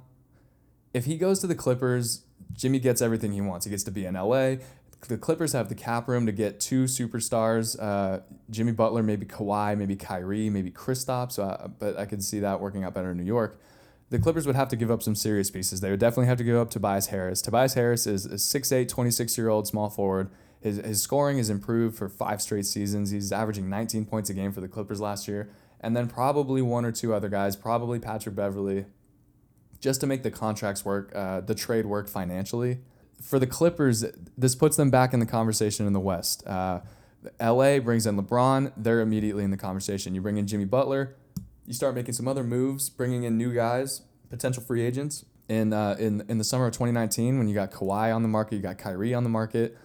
If 0.93 1.05
he 1.05 1.17
goes 1.17 1.39
to 1.39 1.47
the 1.47 1.55
Clippers, 1.55 2.23
Jimmy 2.53 2.79
gets 2.79 3.01
everything 3.01 3.33
he 3.33 3.41
wants. 3.41 3.65
He 3.65 3.69
gets 3.69 3.83
to 3.83 3.91
be 3.91 4.05
in 4.05 4.15
LA. 4.15 4.55
The 5.07 5.17
Clippers 5.17 5.53
have 5.53 5.69
the 5.69 5.75
cap 5.75 6.07
room 6.07 6.25
to 6.25 6.31
get 6.31 6.59
two 6.59 6.85
superstars. 6.85 7.77
Uh, 7.79 8.21
Jimmy 8.49 8.71
Butler, 8.71 9.03
maybe 9.03 9.25
Kawhi, 9.27 9.77
maybe 9.77 9.95
Kyrie, 9.95 10.49
maybe 10.49 10.71
Kristaps. 10.71 11.33
So, 11.33 11.43
uh, 11.43 11.67
but 11.67 11.97
I 11.99 12.05
could 12.05 12.23
see 12.23 12.39
that 12.39 12.59
working 12.59 12.83
out 12.83 12.95
better 12.95 13.11
in 13.11 13.17
New 13.17 13.23
York. 13.23 13.59
The 14.09 14.17
Clippers 14.17 14.47
would 14.47 14.55
have 14.55 14.69
to 14.69 14.75
give 14.75 14.89
up 14.89 15.03
some 15.03 15.13
serious 15.13 15.51
pieces. 15.51 15.81
They 15.81 15.91
would 15.91 15.99
definitely 15.99 16.27
have 16.27 16.37
to 16.39 16.43
give 16.43 16.55
up 16.55 16.71
Tobias 16.71 17.07
Harris. 17.07 17.41
Tobias 17.41 17.73
Harris 17.75 18.07
is 18.07 18.25
a 18.25 18.35
6'8", 18.35 18.87
26 18.87 19.37
year 19.37 19.49
old 19.49 19.67
small 19.67 19.89
forward 19.89 20.31
his, 20.61 20.77
his 20.77 21.01
scoring 21.01 21.37
has 21.37 21.49
improved 21.49 21.97
for 21.97 22.09
five 22.09 22.41
straight 22.41 22.65
seasons. 22.65 23.11
He's 23.11 23.31
averaging 23.31 23.69
19 23.69 24.05
points 24.05 24.29
a 24.29 24.33
game 24.33 24.51
for 24.51 24.61
the 24.61 24.67
Clippers 24.67 24.99
last 24.99 25.27
year. 25.27 25.49
And 25.79 25.95
then 25.95 26.07
probably 26.07 26.61
one 26.61 26.85
or 26.85 26.91
two 26.91 27.13
other 27.13 27.29
guys, 27.29 27.55
probably 27.55 27.99
Patrick 27.99 28.35
Beverley, 28.35 28.85
just 29.79 30.01
to 30.01 30.07
make 30.07 30.23
the 30.23 30.31
contracts 30.31 30.83
work, 30.83 31.11
uh, 31.15 31.41
the 31.41 31.53
trade 31.53 31.85
work 31.85 32.09
financially. 32.09 32.79
For 33.21 33.39
the 33.39 33.47
Clippers, 33.47 34.05
this 34.37 34.55
puts 34.55 34.75
them 34.77 34.89
back 34.89 35.13
in 35.13 35.19
the 35.19 35.25
conversation 35.25 35.85
in 35.85 35.93
the 35.93 35.99
West. 35.99 36.45
Uh, 36.47 36.81
LA 37.39 37.79
brings 37.79 38.05
in 38.05 38.17
LeBron, 38.17 38.71
they're 38.77 39.01
immediately 39.01 39.43
in 39.43 39.51
the 39.51 39.57
conversation. 39.57 40.15
You 40.15 40.21
bring 40.21 40.37
in 40.37 40.47
Jimmy 40.47 40.65
Butler, 40.65 41.15
you 41.65 41.73
start 41.73 41.95
making 41.95 42.13
some 42.13 42.27
other 42.27 42.43
moves, 42.43 42.89
bringing 42.89 43.23
in 43.23 43.37
new 43.37 43.53
guys, 43.53 44.01
potential 44.29 44.63
free 44.63 44.81
agents. 44.81 45.25
In, 45.49 45.71
uh, 45.71 45.95
in 45.97 46.25
in 46.27 46.39
the 46.39 46.43
summer 46.43 46.65
of 46.65 46.73
2019, 46.73 47.37
when 47.37 47.47
you 47.47 47.55
got 47.55 47.71
Kawhi 47.71 48.13
on 48.13 48.21
the 48.21 48.27
market, 48.27 48.55
you 48.55 48.61
got 48.61 48.77
Kyrie 48.77 49.13
on 49.13 49.23
the 49.23 49.29
market, 49.29 49.77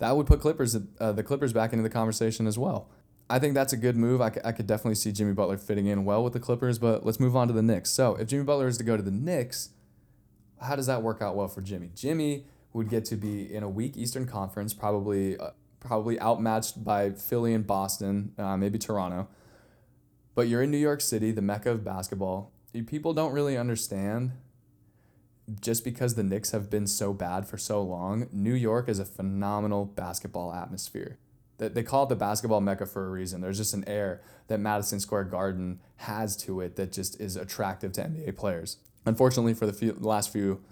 that 0.00 0.16
would 0.16 0.26
put 0.26 0.40
Clippers 0.40 0.76
uh, 0.76 1.12
the 1.12 1.22
Clippers 1.22 1.52
back 1.52 1.72
into 1.72 1.82
the 1.82 1.90
conversation 1.90 2.46
as 2.46 2.58
well. 2.58 2.88
I 3.28 3.38
think 3.38 3.54
that's 3.54 3.72
a 3.72 3.76
good 3.76 3.96
move. 3.96 4.20
I, 4.20 4.32
c- 4.32 4.40
I 4.44 4.50
could 4.50 4.66
definitely 4.66 4.96
see 4.96 5.12
Jimmy 5.12 5.32
Butler 5.32 5.56
fitting 5.56 5.86
in 5.86 6.04
well 6.04 6.24
with 6.24 6.32
the 6.32 6.40
Clippers, 6.40 6.80
but 6.80 7.06
let's 7.06 7.20
move 7.20 7.36
on 7.36 7.46
to 7.46 7.54
the 7.54 7.62
Knicks. 7.62 7.90
So 7.90 8.16
if 8.16 8.26
Jimmy 8.26 8.42
Butler 8.42 8.66
is 8.66 8.76
to 8.78 8.84
go 8.84 8.96
to 8.96 9.02
the 9.02 9.12
Knicks, 9.12 9.70
how 10.60 10.74
does 10.74 10.86
that 10.86 11.02
work 11.02 11.22
out 11.22 11.36
well 11.36 11.46
for 11.46 11.60
Jimmy? 11.60 11.90
Jimmy 11.94 12.46
would 12.72 12.88
get 12.88 13.04
to 13.06 13.16
be 13.16 13.52
in 13.54 13.62
a 13.62 13.68
weak 13.68 13.96
Eastern 13.96 14.26
Conference, 14.26 14.74
probably 14.74 15.38
uh, 15.38 15.50
probably 15.78 16.20
outmatched 16.20 16.82
by 16.82 17.10
Philly 17.10 17.54
and 17.54 17.66
Boston, 17.66 18.32
uh, 18.36 18.56
maybe 18.56 18.78
Toronto. 18.78 19.28
But 20.34 20.48
you're 20.48 20.62
in 20.62 20.70
New 20.70 20.78
York 20.78 21.00
City, 21.00 21.30
the 21.30 21.42
mecca 21.42 21.70
of 21.70 21.84
basketball. 21.84 22.52
People 22.86 23.12
don't 23.14 23.32
really 23.32 23.56
understand 23.56 24.32
just 25.60 25.84
because 25.84 26.14
the 26.14 26.22
Knicks 26.22 26.50
have 26.52 26.70
been 26.70 26.86
so 26.86 27.12
bad 27.12 27.46
for 27.46 27.58
so 27.58 27.82
long, 27.82 28.28
New 28.32 28.54
York 28.54 28.88
is 28.88 28.98
a 28.98 29.04
phenomenal 29.04 29.84
basketball 29.84 30.52
atmosphere. 30.52 31.18
They 31.58 31.82
call 31.82 32.04
it 32.04 32.08
the 32.08 32.16
basketball 32.16 32.62
mecca 32.62 32.86
for 32.86 33.06
a 33.06 33.10
reason. 33.10 33.42
There's 33.42 33.58
just 33.58 33.74
an 33.74 33.84
air 33.86 34.22
that 34.46 34.58
Madison 34.58 34.98
Square 34.98 35.24
Garden 35.24 35.80
has 35.96 36.34
to 36.38 36.60
it 36.60 36.76
that 36.76 36.90
just 36.90 37.20
is 37.20 37.36
attractive 37.36 37.92
to 37.92 38.02
NBA 38.02 38.36
players. 38.36 38.78
Unfortunately, 39.04 39.52
for 39.52 39.66
the 39.66 39.72
few, 39.72 39.94
last 39.98 40.32
few, 40.32 40.62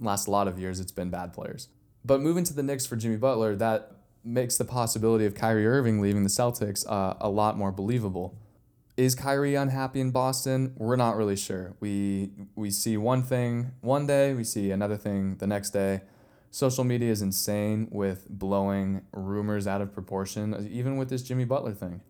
last 0.00 0.26
lot 0.26 0.48
of 0.48 0.58
years, 0.58 0.80
it's 0.80 0.90
been 0.90 1.08
bad 1.08 1.32
players. 1.32 1.68
But 2.04 2.20
moving 2.20 2.42
to 2.44 2.52
the 2.52 2.64
Knicks 2.64 2.84
for 2.84 2.96
Jimmy 2.96 3.16
Butler, 3.16 3.54
that 3.56 3.92
makes 4.24 4.56
the 4.56 4.64
possibility 4.64 5.24
of 5.24 5.34
Kyrie 5.34 5.66
Irving 5.66 6.00
leaving 6.00 6.24
the 6.24 6.28
Celtics 6.28 6.84
uh, 6.88 7.14
a 7.20 7.28
lot 7.28 7.56
more 7.56 7.70
believable. 7.70 8.36
Is 8.96 9.16
Kyrie 9.16 9.56
unhappy 9.56 10.00
in 10.00 10.12
Boston? 10.12 10.72
We're 10.76 10.94
not 10.94 11.16
really 11.16 11.34
sure. 11.34 11.74
We 11.80 12.30
we 12.54 12.70
see 12.70 12.96
one 12.96 13.24
thing 13.24 13.72
one 13.80 14.06
day, 14.06 14.34
we 14.34 14.44
see 14.44 14.70
another 14.70 14.96
thing 14.96 15.36
the 15.38 15.48
next 15.48 15.70
day. 15.70 16.02
Social 16.52 16.84
media 16.84 17.10
is 17.10 17.20
insane 17.20 17.88
with 17.90 18.28
blowing 18.30 19.02
rumors 19.12 19.66
out 19.66 19.80
of 19.80 19.92
proportion, 19.92 20.68
even 20.70 20.96
with 20.96 21.08
this 21.10 21.22
Jimmy 21.22 21.44
Butler 21.44 21.72
thing. 21.72 22.02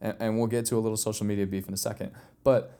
And, 0.00 0.16
and 0.18 0.38
we'll 0.38 0.48
get 0.48 0.66
to 0.66 0.76
a 0.76 0.80
little 0.80 0.96
social 0.96 1.24
media 1.24 1.46
beef 1.46 1.68
in 1.68 1.74
a 1.74 1.76
second. 1.76 2.10
But 2.42 2.76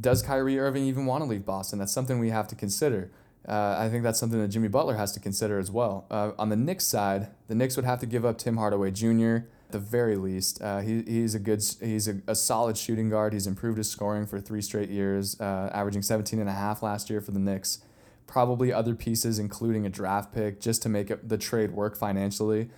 does 0.00 0.22
Kyrie 0.22 0.60
Irving 0.60 0.84
even 0.84 1.06
want 1.06 1.24
to 1.24 1.28
leave 1.28 1.44
Boston? 1.44 1.80
That's 1.80 1.92
something 1.92 2.20
we 2.20 2.30
have 2.30 2.46
to 2.48 2.54
consider. 2.54 3.10
Uh, 3.48 3.74
I 3.76 3.88
think 3.88 4.04
that's 4.04 4.20
something 4.20 4.40
that 4.40 4.48
Jimmy 4.48 4.68
Butler 4.68 4.94
has 4.94 5.10
to 5.12 5.20
consider 5.20 5.58
as 5.58 5.72
well. 5.72 6.06
Uh, 6.08 6.30
on 6.38 6.50
the 6.50 6.56
Knicks 6.56 6.86
side, 6.86 7.30
the 7.48 7.56
Knicks 7.56 7.74
would 7.74 7.84
have 7.84 7.98
to 7.98 8.06
give 8.06 8.24
up 8.24 8.38
Tim 8.38 8.58
Hardaway 8.58 8.92
Jr 8.92 9.38
the 9.70 9.78
very 9.78 10.16
least. 10.16 10.62
Uh, 10.62 10.80
he, 10.80 11.02
he's 11.02 11.34
a 11.34 11.38
good, 11.38 11.62
he's 11.80 12.08
a, 12.08 12.20
a 12.26 12.34
solid 12.34 12.76
shooting 12.76 13.08
guard. 13.08 13.32
He's 13.32 13.46
improved 13.46 13.78
his 13.78 13.90
scoring 13.90 14.26
for 14.26 14.40
three 14.40 14.62
straight 14.62 14.90
years, 14.90 15.40
uh, 15.40 15.70
averaging 15.72 16.02
17 16.02 16.38
and 16.38 16.48
a 16.48 16.52
half 16.52 16.82
last 16.82 17.10
year 17.10 17.20
for 17.20 17.32
the 17.32 17.38
Knicks. 17.38 17.80
Probably 18.26 18.72
other 18.72 18.94
pieces, 18.94 19.38
including 19.38 19.86
a 19.86 19.88
draft 19.88 20.32
pick, 20.32 20.60
just 20.60 20.82
to 20.82 20.88
make 20.88 21.10
it, 21.10 21.28
the 21.28 21.38
trade 21.38 21.72
work 21.72 21.96
financially. 21.96 22.70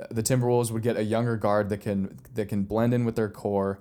Uh, 0.00 0.06
the 0.10 0.22
Timberwolves 0.22 0.70
would 0.70 0.82
get 0.82 0.96
a 0.96 1.04
younger 1.04 1.36
guard 1.36 1.68
that 1.68 1.80
can 1.80 2.18
that 2.34 2.48
can 2.48 2.62
blend 2.62 2.94
in 2.94 3.04
with 3.04 3.16
their 3.16 3.28
core. 3.28 3.80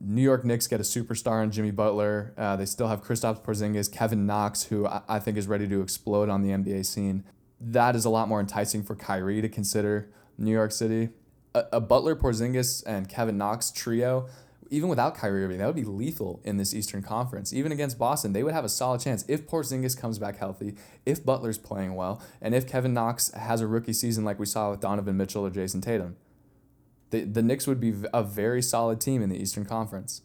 New 0.00 0.22
York 0.22 0.44
Knicks 0.44 0.66
get 0.66 0.78
a 0.78 0.82
superstar 0.82 1.42
in 1.42 1.50
Jimmy 1.50 1.70
Butler. 1.70 2.34
Uh, 2.36 2.54
they 2.56 2.66
still 2.66 2.88
have 2.88 3.02
Kristaps 3.02 3.42
Porzingis, 3.42 3.90
Kevin 3.90 4.26
Knox, 4.26 4.64
who 4.64 4.86
I, 4.86 5.00
I 5.08 5.18
think 5.18 5.38
is 5.38 5.46
ready 5.46 5.66
to 5.68 5.80
explode 5.80 6.28
on 6.28 6.42
the 6.42 6.50
NBA 6.50 6.84
scene. 6.84 7.24
That 7.58 7.96
is 7.96 8.04
a 8.04 8.10
lot 8.10 8.28
more 8.28 8.40
enticing 8.40 8.82
for 8.82 8.94
Kyrie 8.94 9.40
to 9.40 9.48
consider 9.48 10.10
New 10.36 10.52
York 10.52 10.72
City 10.72 11.08
a, 11.56 11.76
a 11.76 11.80
Butler, 11.80 12.14
Porzingis, 12.14 12.82
and 12.86 13.08
Kevin 13.08 13.38
Knox 13.38 13.70
trio, 13.70 14.28
even 14.68 14.88
without 14.88 15.16
Kyrie 15.16 15.44
Irving, 15.44 15.58
that 15.58 15.66
would 15.66 15.76
be 15.76 15.84
lethal 15.84 16.40
in 16.44 16.56
this 16.56 16.74
Eastern 16.74 17.02
Conference. 17.02 17.52
Even 17.52 17.72
against 17.72 17.98
Boston, 17.98 18.32
they 18.32 18.42
would 18.42 18.52
have 18.52 18.64
a 18.64 18.68
solid 18.68 19.00
chance 19.00 19.24
if 19.28 19.46
Porzingis 19.46 19.98
comes 19.98 20.18
back 20.18 20.38
healthy, 20.38 20.74
if 21.04 21.24
Butler's 21.24 21.58
playing 21.58 21.94
well, 21.94 22.20
and 22.42 22.54
if 22.54 22.66
Kevin 22.66 22.92
Knox 22.92 23.30
has 23.32 23.60
a 23.60 23.66
rookie 23.66 23.92
season 23.92 24.24
like 24.24 24.38
we 24.38 24.46
saw 24.46 24.70
with 24.70 24.80
Donovan 24.80 25.16
Mitchell 25.16 25.46
or 25.46 25.50
Jayson 25.50 25.80
Tatum. 25.80 26.16
The, 27.10 27.22
the 27.22 27.42
Knicks 27.42 27.66
would 27.66 27.80
be 27.80 27.94
a 28.12 28.24
very 28.24 28.60
solid 28.60 29.00
team 29.00 29.22
in 29.22 29.30
the 29.30 29.40
Eastern 29.40 29.64
Conference. 29.64 30.22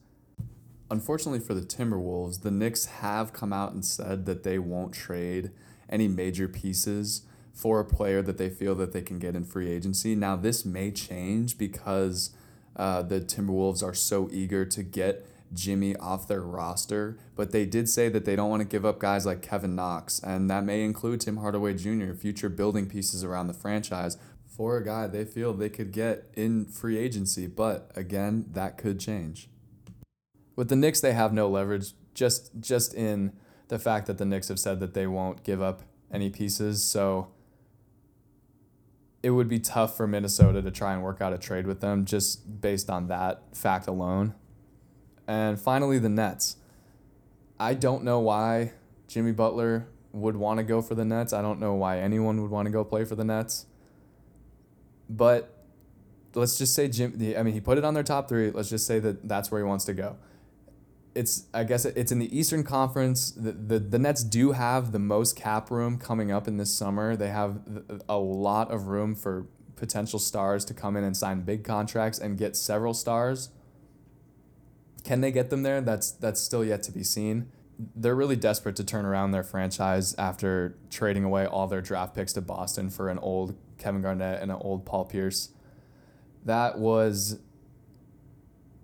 Unfortunately 0.89 1.39
for 1.39 1.53
the 1.53 1.61
Timberwolves, 1.61 2.41
the 2.41 2.51
Knicks 2.51 2.85
have 2.85 3.31
come 3.31 3.53
out 3.53 3.71
and 3.71 3.85
said 3.85 4.25
that 4.25 4.43
they 4.43 4.57
won't 4.57 4.93
trade 4.93 5.51
any 5.87 6.07
major 6.07 6.47
pieces 6.47 7.21
for 7.53 7.79
a 7.79 7.85
player 7.85 8.21
that 8.21 8.37
they 8.37 8.49
feel 8.49 8.75
that 8.75 8.93
they 8.93 9.01
can 9.01 9.19
get 9.19 9.35
in 9.35 9.43
free 9.43 9.69
agency. 9.69 10.15
Now 10.15 10.35
this 10.35 10.65
may 10.65 10.91
change 10.91 11.57
because 11.57 12.31
uh, 12.75 13.01
the 13.01 13.19
Timberwolves 13.19 13.83
are 13.83 13.93
so 13.93 14.29
eager 14.31 14.65
to 14.65 14.83
get 14.83 15.27
Jimmy 15.53 15.95
off 15.97 16.27
their 16.27 16.41
roster, 16.41 17.17
but 17.35 17.51
they 17.51 17.65
did 17.65 17.89
say 17.89 18.07
that 18.09 18.25
they 18.25 18.35
don't 18.35 18.49
want 18.49 18.61
to 18.61 18.67
give 18.67 18.85
up 18.85 18.99
guys 18.99 19.25
like 19.25 19.41
Kevin 19.41 19.75
Knox, 19.75 20.19
and 20.19 20.49
that 20.49 20.63
may 20.63 20.83
include 20.83 21.21
Tim 21.21 21.37
Hardaway 21.37 21.73
Jr., 21.73 22.13
future 22.13 22.49
building 22.49 22.87
pieces 22.87 23.23
around 23.23 23.47
the 23.47 23.53
franchise 23.53 24.17
for 24.45 24.77
a 24.77 24.83
guy 24.83 25.07
they 25.07 25.25
feel 25.25 25.53
they 25.53 25.69
could 25.69 25.91
get 25.91 26.25
in 26.35 26.65
free 26.65 26.97
agency. 26.97 27.47
But 27.47 27.91
again, 27.95 28.45
that 28.51 28.77
could 28.77 28.99
change. 28.99 29.49
With 30.55 30.69
the 30.69 30.75
Knicks, 30.75 31.01
they 31.01 31.13
have 31.13 31.33
no 31.33 31.49
leverage, 31.49 31.93
just 32.13 32.51
just 32.59 32.93
in 32.93 33.33
the 33.69 33.79
fact 33.79 34.07
that 34.07 34.17
the 34.17 34.25
Knicks 34.25 34.49
have 34.49 34.59
said 34.59 34.79
that 34.79 34.93
they 34.93 35.07
won't 35.07 35.43
give 35.43 35.61
up 35.61 35.81
any 36.11 36.29
pieces. 36.29 36.83
So 36.83 37.29
it 39.23 39.31
would 39.31 39.47
be 39.47 39.59
tough 39.59 39.95
for 39.95 40.07
Minnesota 40.07 40.61
to 40.61 40.71
try 40.71 40.93
and 40.93 41.03
work 41.03 41.21
out 41.21 41.33
a 41.33 41.37
trade 41.37 41.67
with 41.67 41.79
them 41.81 42.05
just 42.05 42.61
based 42.61 42.89
on 42.89 43.07
that 43.07 43.43
fact 43.53 43.87
alone. 43.87 44.33
And 45.27 45.59
finally, 45.59 45.99
the 45.99 46.09
Nets. 46.09 46.57
I 47.59 47.75
don't 47.75 48.03
know 48.03 48.19
why 48.19 48.73
Jimmy 49.07 49.31
Butler 49.31 49.87
would 50.11 50.35
want 50.35 50.57
to 50.57 50.63
go 50.63 50.81
for 50.81 50.95
the 50.95 51.05
Nets. 51.05 51.33
I 51.33 51.41
don't 51.41 51.59
know 51.59 51.73
why 51.73 51.99
anyone 51.99 52.41
would 52.41 52.51
want 52.51 52.65
to 52.65 52.71
go 52.71 52.83
play 52.83 53.05
for 53.05 53.15
the 53.15 53.23
Nets. 53.23 53.67
But 55.09 55.55
let's 56.33 56.57
just 56.57 56.73
say 56.73 56.87
Jim. 56.87 57.13
I 57.37 57.43
mean, 57.43 57.53
he 57.53 57.61
put 57.61 57.77
it 57.77 57.85
on 57.85 57.93
their 57.93 58.03
top 58.03 58.27
three. 58.27 58.49
Let's 58.49 58.69
just 58.69 58.87
say 58.87 58.99
that 58.99 59.27
that's 59.27 59.51
where 59.51 59.61
he 59.61 59.67
wants 59.67 59.85
to 59.85 59.93
go 59.93 60.17
it's 61.13 61.47
I 61.53 61.63
guess 61.63 61.85
it's 61.85 62.11
in 62.11 62.19
the 62.19 62.37
Eastern 62.37 62.63
Conference. 62.63 63.31
The, 63.31 63.51
the 63.51 63.79
the 63.79 63.99
Nets 63.99 64.23
do 64.23 64.53
have 64.53 64.91
the 64.91 64.99
most 64.99 65.35
cap 65.35 65.69
room 65.69 65.97
coming 65.97 66.31
up 66.31 66.47
in 66.47 66.57
this 66.57 66.73
summer. 66.73 67.15
They 67.15 67.29
have 67.29 67.59
a 68.07 68.17
lot 68.17 68.71
of 68.71 68.87
room 68.87 69.15
for 69.15 69.47
potential 69.75 70.19
stars 70.19 70.63
to 70.65 70.73
come 70.73 70.95
in 70.95 71.03
and 71.03 71.17
sign 71.17 71.41
big 71.41 71.63
contracts 71.63 72.19
and 72.19 72.37
get 72.37 72.55
several 72.55 72.93
stars. 72.93 73.49
Can 75.03 75.21
they 75.21 75.31
get 75.31 75.49
them 75.49 75.63
there? 75.63 75.81
That's 75.81 76.11
that's 76.11 76.39
still 76.39 76.63
yet 76.63 76.83
to 76.83 76.91
be 76.91 77.03
seen. 77.03 77.51
They're 77.95 78.15
really 78.15 78.35
desperate 78.35 78.75
to 78.75 78.83
turn 78.83 79.05
around 79.05 79.31
their 79.31 79.43
franchise 79.43 80.13
after 80.17 80.77
trading 80.91 81.23
away 81.23 81.47
all 81.47 81.67
their 81.67 81.81
draft 81.81 82.13
picks 82.13 82.33
to 82.33 82.41
Boston 82.41 82.89
for 82.91 83.09
an 83.09 83.17
old 83.19 83.55
Kevin 83.79 84.01
Garnett 84.01 84.41
and 84.41 84.51
an 84.51 84.57
old 84.61 84.85
Paul 84.85 85.05
Pierce. 85.05 85.49
That 86.45 86.77
was 86.77 87.39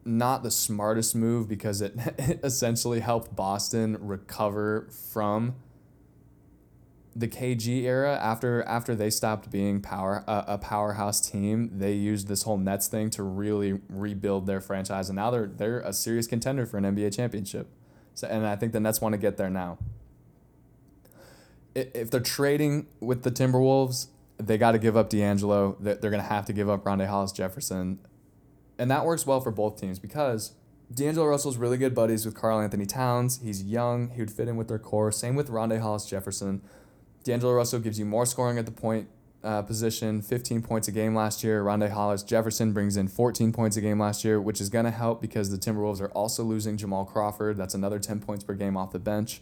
not 0.08 0.44
the 0.44 0.52
smartest 0.52 1.16
move 1.16 1.48
because 1.48 1.82
it, 1.82 1.96
essentially 2.44 3.00
helped 3.00 3.36
Boston 3.36 3.98
recover 4.00 4.88
from 5.12 5.56
the 7.16 7.28
KG 7.28 7.84
era. 7.84 8.16
After 8.16 8.64
after 8.64 8.96
they 8.96 9.10
stopped 9.10 9.52
being 9.52 9.82
power 9.82 10.24
uh, 10.28 10.44
a 10.48 10.58
powerhouse 10.58 11.20
team 11.20 11.72
they 11.78 11.94
used 11.94 12.28
this 12.28 12.44
whole 12.44 12.58
Nets 12.58 12.88
thing 12.88 13.10
to 13.12 13.24
really 13.24 13.80
rebuild 13.90 14.46
their 14.46 14.62
franchise 14.62 15.10
and 15.10 15.16
now 15.16 15.32
they're 15.32 15.48
they're 15.48 15.80
a 15.80 15.94
serious 15.94 16.28
contender 16.28 16.66
for 16.66 16.78
an 16.78 16.84
NBA 16.84 17.16
championship. 17.16 17.68
So 18.14 18.28
and 18.28 18.46
I 18.46 18.56
think 18.56 18.74
the 18.74 18.80
Nets 18.80 19.02
want 19.02 19.14
to 19.14 19.18
get 19.18 19.38
there 19.38 19.50
now. 19.50 19.78
If 21.76 22.10
they're 22.10 22.20
trading 22.20 22.88
with 23.00 23.24
the 23.24 23.32
Timberwolves 23.32 24.08
they 24.38 24.58
got 24.58 24.74
to 24.74 24.80
give 24.80 24.96
up 24.96 25.10
D'Angelo. 25.10 25.76
They're 25.80 25.96
going 25.96 26.14
to 26.14 26.22
have 26.22 26.46
to 26.46 26.54
give 26.54 26.70
up 26.70 26.84
Rondae 26.84 27.08
Hollis 27.08 27.32
Jefferson 27.32 28.00
and 28.78 28.90
that 28.92 29.06
works 29.06 29.26
well 29.26 29.42
for 29.42 29.52
both 29.52 29.80
teams 29.80 30.00
because 30.00 30.54
D'Angelo 30.94 31.28
Russell's 31.28 31.58
really 31.58 31.78
good 31.78 31.94
buddies 31.94 32.26
with 32.26 32.36
Karl-Anthony 32.36 32.86
Towns. 32.86 33.42
He's 33.44 33.64
young. 33.64 34.10
He 34.12 34.22
would 34.22 34.32
fit 34.32 34.48
in 34.48 34.56
with 34.56 34.68
their 34.68 34.80
core. 34.80 35.12
Same 35.12 35.36
with 35.36 35.50
Rondae 35.50 35.82
Hollis 35.82 36.06
Jefferson. 36.06 36.62
D'Angelo 37.24 37.54
Russell 37.54 37.80
gives 37.80 38.00
you 38.00 38.06
more 38.06 38.26
scoring 38.26 38.58
at 38.58 38.66
the 38.66 38.72
point 38.72 39.10
uh, 39.44 39.62
position, 39.62 40.22
15 40.22 40.62
points 40.62 40.88
a 40.88 40.92
game 40.92 41.14
last 41.14 41.44
year. 41.44 41.64
Rondae 41.64 41.92
Hollis 41.92 42.24
Jefferson 42.24 42.74
brings 42.74 42.98
in 42.98 43.08
14 43.08 43.52
points 43.52 43.78
a 43.78 43.82
game 43.82 44.00
last 44.00 44.24
year, 44.24 44.42
which 44.42 44.62
is 44.62 44.70
going 44.70 44.86
to 44.86 44.92
help 44.92 45.22
because 45.22 45.50
the 45.50 45.58
Timberwolves 45.58 46.02
are 46.02 46.10
also 46.10 46.44
losing 46.44 46.78
Jamal 46.78 47.06
Crawford. 47.06 47.58
That's 47.58 47.74
another 47.74 48.00
10 48.00 48.20
points 48.22 48.44
per 48.44 48.54
game 48.54 48.78
off 48.78 48.92
the 48.92 49.00
bench. 49.00 49.42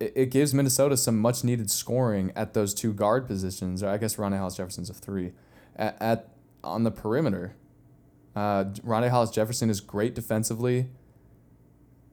It, 0.00 0.12
it 0.16 0.30
gives 0.30 0.52
Minnesota 0.52 0.96
some 0.96 1.18
much 1.18 1.44
needed 1.44 1.70
scoring 1.70 2.32
at 2.34 2.54
those 2.54 2.74
two 2.74 2.92
guard 2.92 3.26
positions, 3.26 3.82
or 3.82 3.88
I 3.88 3.98
guess 3.98 4.16
Rondae 4.16 4.38
Hollis 4.38 4.56
Jefferson's 4.56 4.90
a 4.90 4.94
three, 4.94 5.32
at, 5.76 5.96
at 6.00 6.28
on 6.64 6.84
the 6.84 6.90
perimeter. 6.90 7.54
Uh, 8.36 8.64
Rondae 8.84 9.08
Hollis 9.08 9.30
Jefferson 9.30 9.70
is 9.70 9.80
great 9.80 10.14
defensively. 10.14 10.90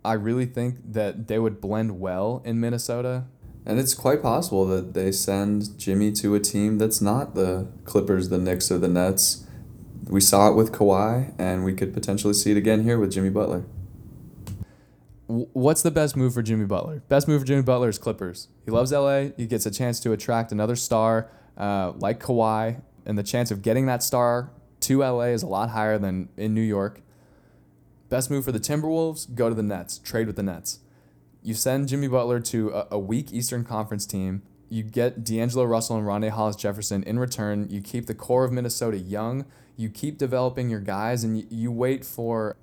I 0.06 0.14
really 0.14 0.46
think 0.46 0.78
that 0.94 1.28
they 1.28 1.38
would 1.38 1.60
blend 1.60 2.00
well 2.00 2.42
in 2.46 2.62
Minnesota. 2.62 3.26
And 3.66 3.78
it's 3.78 3.94
quite 3.94 4.22
possible 4.22 4.66
that 4.68 4.94
they 4.94 5.12
send 5.12 5.78
Jimmy 5.78 6.12
to 6.14 6.34
a 6.36 6.40
team 6.40 6.78
that's 6.78 7.02
not 7.02 7.36
the 7.36 7.68
Clippers, 7.84 8.30
the 8.30 8.38
Knicks, 8.38 8.72
or 8.72 8.78
the 8.78 8.88
Nets. 8.88 9.46
we 10.08 10.20
saw 10.20 10.50
it 10.50 10.56
with 10.56 10.72
Kawhi, 10.72 11.34
and 11.38 11.64
we 11.64 11.74
could 11.74 11.94
potentially 11.94 12.34
see 12.34 12.52
it 12.52 12.58
again 12.58 12.84
here 12.84 13.00
with 13.00 13.12
Jimmy 13.12 13.30
Butler. 13.30 13.66
What's 15.28 15.82
the 15.82 15.92
best 15.92 16.18
move 16.18 16.34
for 16.34 16.42
Jimmy 16.42 16.66
Butler? 16.66 17.04
Best 17.08 17.28
move 17.28 17.42
for 17.42 17.48
Jimmy 17.48 17.64
Butler 17.64 17.90
is 17.90 17.98
Clippers. 17.98 18.50
He 18.66 18.72
loves 18.72 18.92
LA. 18.92 19.30
He 19.38 19.46
gets 19.46 19.66
a 19.66 19.72
chance 19.72 20.00
to 20.02 20.12
attract 20.12 20.52
another 20.52 20.76
star 20.76 21.32
uh, 21.58 21.94
like 21.98 22.20
Kawhi, 22.20 22.82
and 23.06 23.18
the 23.18 23.24
chance 23.24 23.50
of 23.52 23.62
getting 23.62 23.86
that 23.86 24.04
star 24.04 24.52
to 24.84 25.00
LA 25.00 25.26
is 25.26 25.44
a 25.44 25.48
lot 25.48 25.70
higher 25.70 25.98
than 25.98 26.30
in 26.38 26.54
New 26.54 26.62
York. 26.62 27.02
Best 28.10 28.30
move 28.30 28.46
for 28.46 28.52
the 28.52 28.60
Timberwolves: 28.60 29.34
go 29.34 29.50
to 29.50 29.56
the 29.56 29.64
Nets, 29.64 29.98
trade 30.00 30.28
with 30.28 30.36
the 30.36 30.44
Nets. 30.44 30.80
You 31.42 31.54
send 31.54 31.90
Jimmy 31.90 32.08
Butler 32.08 32.40
to 32.40 32.70
a, 32.70 32.88
a 32.92 33.00
weak 33.00 33.34
Eastern 33.34 33.64
Conference 33.66 34.06
team. 34.06 34.44
You 34.70 34.84
get 34.84 35.24
D'Angelo 35.24 35.66
Russell 35.66 35.98
and 35.98 36.08
Rondae 36.08 36.30
Hollis 36.30 36.56
Jefferson 36.56 37.04
in 37.04 37.20
return. 37.20 37.68
You 37.70 37.82
keep 37.82 38.08
the 38.08 38.16
core 38.16 38.46
of 38.46 38.52
Minnesota 38.52 38.98
young. 38.98 39.46
You 39.76 39.90
keep 39.90 40.18
developing 40.18 40.70
your 40.70 40.80
guys, 40.80 41.24
and 41.24 41.38
you, 41.38 41.48
you 41.50 41.72
wait 41.72 42.06
for 42.06 42.56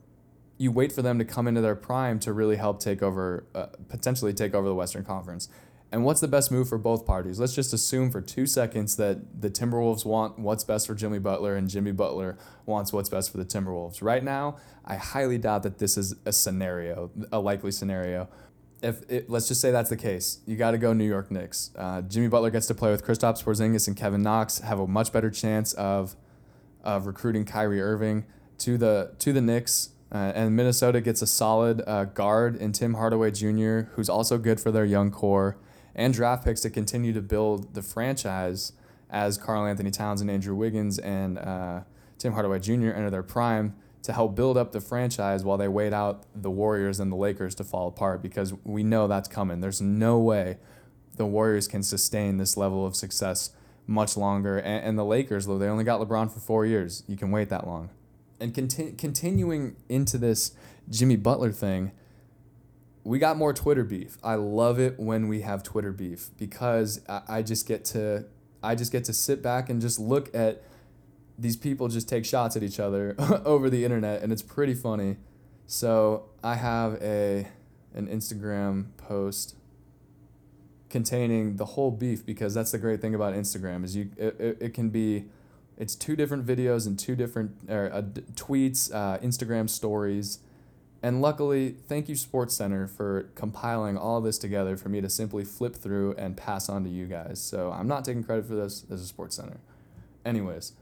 you 0.60 0.70
wait 0.70 0.92
for 0.92 1.00
them 1.00 1.18
to 1.18 1.24
come 1.24 1.48
into 1.48 1.62
their 1.62 1.74
prime 1.74 2.18
to 2.18 2.34
really 2.34 2.56
help 2.56 2.80
take 2.80 3.02
over, 3.02 3.46
uh, 3.54 3.68
potentially 3.88 4.34
take 4.34 4.54
over 4.54 4.68
the 4.68 4.74
Western 4.74 5.02
Conference. 5.02 5.48
And 5.92 6.04
what's 6.04 6.20
the 6.20 6.28
best 6.28 6.52
move 6.52 6.68
for 6.68 6.78
both 6.78 7.04
parties? 7.04 7.40
Let's 7.40 7.54
just 7.54 7.72
assume 7.72 8.10
for 8.10 8.20
two 8.20 8.46
seconds 8.46 8.96
that 8.96 9.40
the 9.40 9.50
Timberwolves 9.50 10.04
want 10.04 10.38
what's 10.38 10.62
best 10.62 10.86
for 10.86 10.94
Jimmy 10.94 11.18
Butler 11.18 11.56
and 11.56 11.68
Jimmy 11.68 11.90
Butler 11.90 12.38
wants 12.64 12.92
what's 12.92 13.08
best 13.08 13.32
for 13.32 13.38
the 13.38 13.44
Timberwolves. 13.44 14.00
Right 14.00 14.22
now, 14.22 14.56
I 14.84 14.96
highly 14.96 15.38
doubt 15.38 15.64
that 15.64 15.78
this 15.78 15.96
is 15.96 16.14
a 16.24 16.32
scenario, 16.32 17.10
a 17.32 17.40
likely 17.40 17.72
scenario. 17.72 18.28
If 18.82 19.02
it, 19.10 19.28
let's 19.28 19.48
just 19.48 19.60
say 19.60 19.72
that's 19.72 19.90
the 19.90 19.96
case, 19.96 20.38
you 20.46 20.56
got 20.56 20.70
to 20.70 20.78
go 20.78 20.92
New 20.92 21.04
York 21.04 21.30
Knicks. 21.30 21.70
Uh, 21.76 22.02
Jimmy 22.02 22.28
Butler 22.28 22.50
gets 22.50 22.66
to 22.68 22.74
play 22.74 22.90
with 22.90 23.04
Kristaps 23.04 23.42
Porzingis 23.42 23.88
and 23.88 23.96
Kevin 23.96 24.22
Knox, 24.22 24.60
have 24.60 24.78
a 24.78 24.86
much 24.86 25.12
better 25.12 25.30
chance 25.30 25.72
of 25.74 26.16
of 26.82 27.06
recruiting 27.06 27.44
Kyrie 27.44 27.82
Irving 27.82 28.24
to 28.58 28.78
the 28.78 29.12
to 29.18 29.32
the 29.32 29.42
Knicks 29.42 29.90
uh, 30.12 30.32
and 30.34 30.56
Minnesota 30.56 31.00
gets 31.00 31.22
a 31.22 31.26
solid 31.26 31.82
uh, 31.86 32.04
guard 32.04 32.56
in 32.56 32.72
Tim 32.72 32.94
Hardaway 32.94 33.30
Jr., 33.30 33.92
who's 33.94 34.08
also 34.08 34.38
good 34.38 34.60
for 34.60 34.72
their 34.72 34.84
young 34.84 35.10
core, 35.10 35.56
and 35.94 36.14
draft 36.14 36.44
picks 36.44 36.60
to 36.62 36.70
continue 36.70 37.12
to 37.12 37.22
build 37.22 37.74
the 37.74 37.82
franchise 37.82 38.72
as 39.10 39.36
Karl-Anthony 39.36 39.90
Towns 39.90 40.20
and 40.20 40.30
Andrew 40.30 40.54
Wiggins 40.54 40.98
and 40.98 41.38
uh, 41.38 41.80
Tim 42.18 42.32
Hardaway 42.32 42.60
Jr. 42.60 42.90
enter 42.90 43.10
their 43.10 43.22
prime 43.22 43.74
to 44.02 44.12
help 44.12 44.34
build 44.34 44.56
up 44.56 44.72
the 44.72 44.80
franchise 44.80 45.44
while 45.44 45.58
they 45.58 45.68
wait 45.68 45.92
out 45.92 46.24
the 46.34 46.50
Warriors 46.50 47.00
and 47.00 47.12
the 47.12 47.16
Lakers 47.16 47.54
to 47.56 47.64
fall 47.64 47.88
apart 47.88 48.22
because 48.22 48.54
we 48.64 48.82
know 48.82 49.06
that's 49.08 49.28
coming. 49.28 49.60
There's 49.60 49.80
no 49.80 50.18
way 50.18 50.58
the 51.16 51.26
Warriors 51.26 51.68
can 51.68 51.82
sustain 51.82 52.38
this 52.38 52.56
level 52.56 52.86
of 52.86 52.96
success 52.96 53.50
much 53.86 54.16
longer. 54.16 54.58
And, 54.58 54.84
and 54.84 54.98
the 54.98 55.04
Lakers, 55.04 55.46
though, 55.46 55.58
they 55.58 55.66
only 55.66 55.84
got 55.84 56.00
LeBron 56.00 56.32
for 56.32 56.40
four 56.40 56.64
years. 56.64 57.02
You 57.06 57.16
can 57.16 57.30
wait 57.30 57.48
that 57.50 57.66
long 57.66 57.90
and 58.40 58.54
conti- 58.54 58.92
continuing 58.92 59.76
into 59.88 60.18
this 60.18 60.52
Jimmy 60.88 61.16
Butler 61.16 61.52
thing, 61.52 61.92
we 63.04 63.18
got 63.18 63.36
more 63.36 63.52
Twitter 63.52 63.84
beef. 63.84 64.18
I 64.22 64.34
love 64.34 64.78
it 64.78 64.98
when 64.98 65.28
we 65.28 65.40
have 65.40 65.62
Twitter 65.62 65.92
beef 65.92 66.30
because 66.36 67.00
I, 67.08 67.22
I 67.28 67.42
just 67.42 67.66
get 67.66 67.84
to 67.86 68.26
I 68.62 68.74
just 68.74 68.92
get 68.92 69.04
to 69.04 69.12
sit 69.12 69.42
back 69.42 69.70
and 69.70 69.80
just 69.80 69.98
look 69.98 70.34
at 70.34 70.62
these 71.38 71.56
people 71.56 71.88
just 71.88 72.08
take 72.08 72.26
shots 72.26 72.56
at 72.56 72.62
each 72.62 72.78
other 72.78 73.14
over 73.44 73.70
the 73.70 73.84
internet 73.84 74.22
and 74.22 74.32
it's 74.32 74.42
pretty 74.42 74.74
funny. 74.74 75.16
So 75.66 76.24
I 76.42 76.56
have 76.56 77.00
a 77.00 77.48
an 77.94 78.06
Instagram 78.06 78.88
post 78.96 79.56
containing 80.90 81.56
the 81.56 81.64
whole 81.64 81.90
beef 81.90 82.26
because 82.26 82.52
that's 82.52 82.72
the 82.72 82.78
great 82.78 83.00
thing 83.00 83.14
about 83.14 83.32
Instagram 83.34 83.84
is 83.84 83.96
you 83.96 84.10
it, 84.16 84.36
it, 84.38 84.58
it 84.60 84.74
can 84.74 84.90
be 84.90 85.24
it's 85.78 85.94
two 85.94 86.14
different 86.14 86.46
videos 86.46 86.86
and 86.86 86.98
two 86.98 87.16
different 87.16 87.52
er, 87.70 87.90
uh, 87.92 88.02
tweets, 88.34 88.94
uh, 88.94 89.18
Instagram 89.20 89.70
stories. 89.70 90.40
And 91.02 91.22
luckily, 91.22 91.76
thank 91.88 92.08
you 92.08 92.16
Sports 92.16 92.54
Center 92.54 92.86
for 92.86 93.30
compiling 93.34 93.96
all 93.96 94.20
this 94.20 94.36
together 94.36 94.76
for 94.76 94.90
me 94.90 95.00
to 95.00 95.08
simply 95.08 95.44
flip 95.44 95.74
through 95.74 96.14
and 96.18 96.36
pass 96.36 96.68
on 96.68 96.84
to 96.84 96.90
you 96.90 97.06
guys. 97.06 97.40
So 97.40 97.72
I'm 97.72 97.88
not 97.88 98.04
taking 98.04 98.22
credit 98.22 98.46
for 98.46 98.54
this. 98.54 98.82
This 98.82 99.00
is 99.00 99.08
Sports 99.08 99.36
Center. 99.36 99.60
Anyways, 100.26 100.72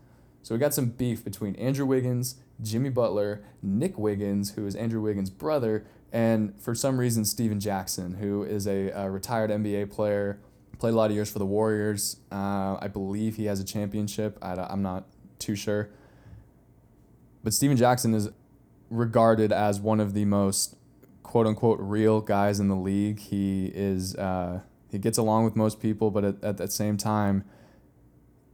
so 0.43 0.55
we 0.55 0.59
got 0.59 0.75
some 0.75 0.87
beef 0.87 1.25
between 1.25 1.55
Andrew 1.55 1.87
Wiggins, 1.87 2.37
Jimmy 2.61 2.91
Butler, 2.91 3.43
Nick 3.63 3.97
Wiggins, 3.97 4.53
who 4.53 4.67
is 4.67 4.75
Andrew 4.75 5.01
Wiggins' 5.01 5.31
brother, 5.31 5.87
and 6.13 6.59
for 6.61 6.75
some 6.75 6.99
reason 6.99 7.25
Stephen 7.25 7.61
Jackson, 7.61 8.15
who 8.15 8.43
is 8.43 8.67
a, 8.67 8.89
a 8.91 9.09
retired 9.09 9.51
NBA 9.51 9.93
player 9.93 10.41
Played 10.79 10.95
a 10.95 10.97
lot 10.97 11.11
of 11.11 11.17
years 11.17 11.31
for 11.31 11.41
the 11.41 11.47
Warriors. 11.47 12.19
Uh, 12.31 12.77
I 12.81 12.87
believe 12.87 13.35
he 13.35 13.47
has 13.47 13.59
a 13.59 13.65
championship. 13.65 14.39
I, 14.41 14.53
I'm 14.55 14.81
not 14.81 15.07
too 15.41 15.57
sure. 15.57 15.89
But 17.43 17.53
Stephen 17.53 17.77
Jackson 17.77 18.15
is 18.15 18.31
regarded 18.91 19.53
as 19.53 19.81
one 19.81 20.01
of 20.01 20.15
the 20.15 20.25
most 20.25 20.77
quote 21.23 21.47
unquote 21.47 21.79
real 21.81 22.21
guys 22.21 22.61
in 22.61 22.69
the 22.69 22.77
league. 22.77 23.19
He 23.19 23.67
is 23.75 24.15
uh, 24.17 24.61
he 24.91 24.99
gets 24.99 25.19
along 25.19 25.45
with 25.45 25.57
most 25.57 25.81
people, 25.81 26.11
but 26.11 26.25
at, 26.25 26.45
at 26.45 26.57
the 26.57 26.71
same 26.71 26.97
time, 26.97 27.45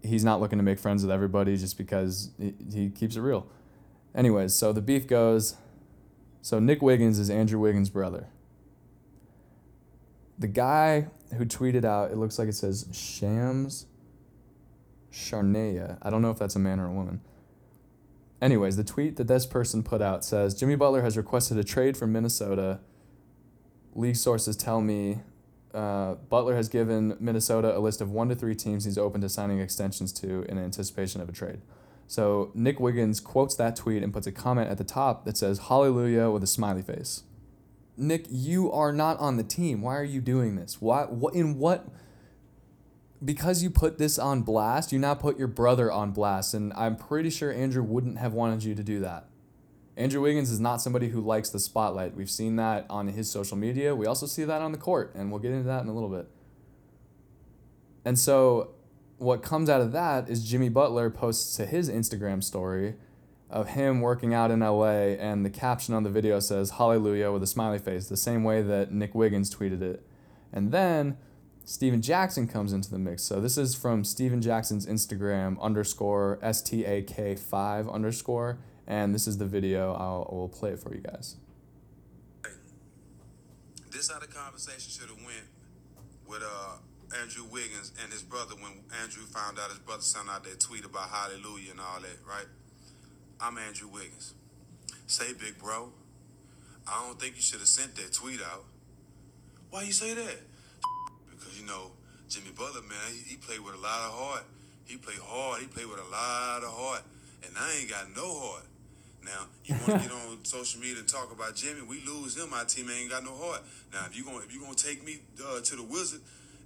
he's 0.03 0.25
not 0.25 0.41
looking 0.41 0.59
to 0.59 0.65
make 0.65 0.79
friends 0.79 1.03
with 1.03 1.11
everybody 1.11 1.57
just 1.57 1.79
because 1.79 2.31
he, 2.39 2.55
he 2.73 2.91
keeps 2.91 3.17
it 3.17 3.21
real. 3.21 3.47
Anyways, 4.15 4.55
so 4.55 4.73
the 4.73 4.83
beef 4.83 5.07
goes. 5.07 5.57
So 6.43 6.59
Nick 6.59 6.83
Wiggins 6.83 7.19
is 7.19 7.31
Andrew 7.31 7.59
Wiggins' 7.59 7.89
brother. 7.89 8.29
The 10.39 10.49
guy 10.49 11.09
who 11.37 11.47
tweeted 11.47 11.85
out, 11.85 12.11
it 12.11 12.17
looks 12.17 12.39
like 12.39 12.49
it 12.49 12.55
says 12.55 12.87
Shams 12.93 13.87
Charania. 15.13 15.97
I 16.03 16.11
don't 16.11 16.23
know 16.23 16.31
if 16.31 16.39
that's 16.39 16.57
a 16.57 16.59
man 16.59 16.81
or 16.81 16.87
a 16.87 16.93
woman. 16.93 17.21
Anyways, 18.45 18.77
the 18.77 18.85
tweet 18.85 19.17
that 19.17 19.27
this 19.27 19.47
person 19.47 19.83
put 19.83 20.03
out 20.03 20.23
says 20.23 20.53
Jimmy 20.55 20.77
Butler 20.77 21.01
has 21.01 21.17
requested 21.17 21.57
a 21.57 21.65
trade 21.65 21.97
from 21.97 22.13
Minnesota. 22.13 22.79
League 23.95 24.17
sources 24.17 24.55
tell 24.55 24.83
me 24.83 25.21
uh, 25.73 26.17
Butler 26.29 26.55
has 26.55 26.69
given 26.69 27.17
Minnesota 27.19 27.75
a 27.75 27.81
list 27.81 28.03
of 28.03 28.11
one 28.11 28.29
to 28.29 28.35
three 28.35 28.55
teams 28.55 28.85
he's 28.85 28.99
open 28.99 29.23
to 29.23 29.31
signing 29.31 29.61
extensions 29.61 30.13
to 30.13 30.43
in 30.47 30.59
anticipation 30.59 31.23
of 31.23 31.31
a 31.31 31.33
trade. 31.33 31.63
So 32.07 32.51
Nick 32.53 32.79
Wiggins 32.79 33.19
quotes 33.19 33.55
that 33.55 33.77
tweet 33.77 34.03
and 34.03 34.13
puts 34.13 34.27
a 34.27 34.33
comment 34.33 34.69
at 34.69 34.77
the 34.77 34.85
top 34.85 35.25
that 35.25 35.39
says 35.39 35.61
Hallelujah 35.71 36.31
with 36.31 36.43
a 36.43 36.47
smiley 36.47 36.83
face. 36.83 37.23
Nick, 37.97 38.27
you 38.29 38.71
are 38.71 38.93
not 38.93 39.19
on 39.21 39.39
the 39.39 39.43
team. 39.43 39.81
Why 39.81 39.97
are 39.97 40.05
you 40.05 40.21
doing 40.21 40.57
this? 40.57 40.83
Why 40.83 41.05
what 41.05 41.33
in 41.33 41.59
what 41.59 41.87
because 43.25 43.63
you 43.63 43.71
put 43.71 43.99
this 43.99 44.19
on 44.19 44.43
blast, 44.43 44.93
you 44.93 44.99
now 44.99 45.15
put 45.15 45.39
your 45.39 45.49
brother 45.49 45.91
on 45.91 46.11
blast, 46.11 46.55
and 46.55 46.73
I'm 46.75 46.97
pretty 46.97 47.31
sure 47.31 47.53
Andrew 47.53 47.83
wouldn't 47.83 48.19
have 48.19 48.33
wanted 48.33 48.65
you 48.65 48.75
to 48.75 48.83
do 48.83 49.01
that. 49.01 49.29
Andrew 49.97 50.21
Wiggins 50.21 50.51
is 50.51 50.59
not 50.59 50.81
somebody 50.81 51.09
who 51.09 51.21
likes 51.21 51.51
the 51.51 51.61
spotlight. 51.61 52.17
We've 52.17 52.31
seen 52.31 52.57
that 52.57 52.85
on 52.91 53.09
his 53.09 53.31
social 53.31 53.57
media. 53.57 53.95
We 53.95 54.07
also 54.07 54.27
see 54.27 54.45
that 54.45 54.61
on 54.61 54.73
the 54.73 54.79
court, 54.79 55.13
and 55.15 55.31
we'll 55.31 55.41
get 55.41 55.53
into 55.53 55.67
that 55.69 55.83
in 55.83 55.89
a 55.89 55.95
little 55.95 56.09
bit. 56.09 56.29
And 58.05 58.19
so, 58.19 58.71
what 59.19 59.43
comes 59.43 59.71
out 59.71 59.81
of 59.81 59.93
that 59.93 60.29
is 60.29 60.45
Jimmy 60.45 60.69
Butler 60.69 61.11
posts 61.11 61.57
to 61.57 61.67
his 61.67 61.89
Instagram 61.89 62.43
story 62.43 62.97
of 63.49 63.69
him 63.69 64.01
working 64.01 64.35
out 64.35 64.51
in 64.51 64.61
LA, 64.61 65.15
and 65.15 65.45
the 65.45 65.51
caption 65.51 65.95
on 65.95 66.03
the 66.03 66.11
video 66.11 66.41
says 66.41 66.71
Hallelujah 66.71 67.31
with 67.31 67.43
a 67.43 67.47
smiley 67.47 67.79
face, 67.79 68.09
the 68.09 68.17
same 68.17 68.43
way 68.43 68.63
that 68.63 68.91
Nick 68.91 69.15
Wiggins 69.15 69.55
tweeted 69.55 69.81
it. 69.81 70.05
And 70.53 70.73
then 70.73 71.17
Stephen 71.65 72.03
Jackson 72.03 72.47
comes 72.47 72.73
into 72.73 72.91
the 72.91 72.99
mix. 72.99 73.23
So 73.23 73.41
this 73.41 73.57
is 73.57 73.75
from 73.75 74.05
Stephen 74.05 74.43
Jackson's 74.43 74.87
Instagram 74.87 75.59
underscore 75.61 76.39
S 76.43 76.61
T 76.61 76.85
A 76.85 77.03
K 77.03 77.35
five 77.35 77.89
underscore, 77.89 78.59
and 78.87 79.15
this 79.15 79.27
is 79.27 79.39
the 79.39 79.47
video. 79.47 79.95
I'll, 79.95 80.29
I'll 80.31 80.49
play 80.49 80.71
it 80.71 80.79
for 80.79 80.95
you 80.95 81.01
guys. 81.01 81.37
This 83.91 84.11
how 84.11 84.19
the 84.19 84.27
conversation 84.27 84.91
should 84.91 85.09
have 85.09 85.25
went 85.25 85.47
with 86.29 86.43
uh, 86.43 86.77
Andrew 87.23 87.45
Wiggins 87.51 87.93
and 88.03 88.13
his 88.13 88.23
brother 88.23 88.55
when 88.57 88.73
Andrew 89.03 89.23
found 89.23 89.59
out 89.59 89.71
his 89.71 89.79
brother 89.79 90.03
sent 90.03 90.29
out 90.29 90.45
that 90.45 90.61
tweet 90.61 90.85
about 90.85 91.09
Hallelujah 91.09 91.71
and 91.71 91.81
all 91.81 92.01
that, 92.01 92.19
right? 92.29 92.47
I'm 93.41 93.57
Andrew 93.57 93.89
Wiggins. 93.89 94.35
Say, 95.07 95.33
big 95.33 95.59
bro, 95.59 95.93
I 96.87 97.07
don't 97.07 97.19
think 97.19 97.37
you 97.37 97.43
should 97.43 97.61
have 97.61 97.69
sent 97.69 97.95
that 97.97 98.13
tweet 98.13 98.41
out. 98.43 98.65
Why 99.71 99.83
you 99.83 99.93
say 99.93 100.13
that? 100.15 100.41
You 101.65 101.71
know, 101.71 101.93
Jimmy 102.29 102.51
Butler, 102.55 102.83
man, 102.83 103.01
he, 103.09 103.31
he 103.31 103.37
played 103.37 103.61
with 103.61 103.73
a 103.73 103.79
lot 103.79 104.05
of 104.05 104.13
heart. 104.13 104.45
He 104.85 104.99
played 104.99 105.17
hard. 105.17 105.63
He 105.63 105.67
played 105.67 105.87
with 105.87 105.99
a 105.99 106.11
lot 106.13 106.61
of 106.63 106.69
heart. 106.69 107.01
And 107.43 107.57
I 107.57 107.81
ain't 107.81 107.89
got 107.89 108.15
no 108.15 108.39
heart. 108.39 108.65
Now, 109.25 109.49
you 109.65 109.75
want 109.81 110.03
to 110.03 110.09
get 110.09 110.13
on 110.13 110.45
social 110.45 110.79
media 110.79 110.99
and 110.99 111.09
talk 111.09 111.33
about 111.33 111.57
Jimmy, 111.57 111.81
we 111.81 112.05
lose 112.05 112.37
him. 112.37 112.51
My 112.51 112.65
team 112.65 112.91
ain't 112.91 113.11
got 113.11 113.25
no 113.25 113.35
heart. 113.35 113.63
Now, 113.95 114.05
if 114.05 114.15
you 114.15 114.25
gonna 114.25 114.45
if 114.45 114.53
you 114.53 114.61
gonna 114.61 114.75
take 114.75 115.03
me 115.07 115.21
uh, 115.41 115.61
to 115.61 115.77
the 115.77 115.83
Wizard 115.83 116.21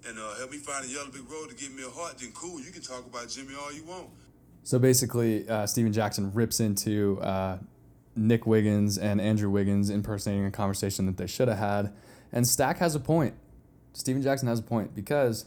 and 0.05 0.19
uh, 0.19 0.35
help 0.35 0.51
me 0.51 0.59
find 0.59 0.85
a 0.85 0.89
yellow 0.89 1.11
brick 1.11 1.31
road 1.31 1.51
to 1.51 1.55
give 1.55 1.73
me 1.73 1.85
a 1.85 1.91
heart, 1.91 2.19
then 2.19 2.33
cool. 2.35 2.61
You 2.61 2.73
can 2.73 2.83
talk 2.83 3.07
about 3.07 3.29
Jimmy 3.29 3.55
all 3.55 3.73
you 3.73 3.85
want. 3.85 4.09
So 4.65 4.81
basically, 4.81 5.49
uh, 5.49 5.67
Stephen 5.67 5.93
Jackson 5.93 6.33
rips 6.35 6.59
into 6.59 7.21
uh, 7.21 7.59
Nick 8.17 8.47
Wiggins 8.47 8.99
and 8.99 9.21
Andrew 9.21 9.49
Wiggins 9.49 9.91
impersonating 9.91 10.47
a 10.47 10.51
conversation 10.51 11.07
that 11.07 11.19
they 11.19 11.29
should 11.29 11.47
have 11.47 11.59
had. 11.59 11.93
And 12.33 12.45
Stack 12.45 12.79
has 12.79 12.97
a 12.97 13.01
point. 13.01 13.35
Stephen 13.93 14.23
Jackson 14.23 14.49
has 14.49 14.61
a 14.61 14.63
point 14.63 14.95
because 14.95 15.47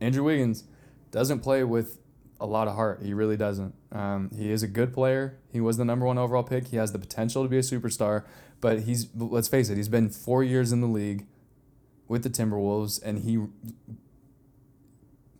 Andrew 0.00 0.24
Wiggins 0.24 0.64
doesn't 1.10 1.40
play 1.40 1.64
with 1.64 1.98
a 2.40 2.46
lot 2.46 2.68
of 2.68 2.74
heart. 2.74 3.00
He 3.02 3.14
really 3.14 3.36
doesn't. 3.36 3.74
Um, 3.92 4.30
he 4.36 4.50
is 4.50 4.62
a 4.62 4.68
good 4.68 4.92
player. 4.92 5.38
He 5.50 5.60
was 5.60 5.76
the 5.76 5.84
number 5.84 6.06
one 6.06 6.18
overall 6.18 6.42
pick. 6.42 6.68
He 6.68 6.76
has 6.76 6.92
the 6.92 6.98
potential 6.98 7.42
to 7.42 7.48
be 7.48 7.58
a 7.58 7.62
superstar, 7.62 8.24
but 8.60 8.80
he's 8.80 9.08
let's 9.16 9.48
face 9.48 9.70
it, 9.70 9.76
he's 9.76 9.88
been 9.88 10.10
four 10.10 10.42
years 10.42 10.72
in 10.72 10.80
the 10.80 10.86
league 10.86 11.26
with 12.08 12.22
the 12.22 12.30
Timberwolves, 12.30 13.00
and 13.02 13.20
he 13.20 13.46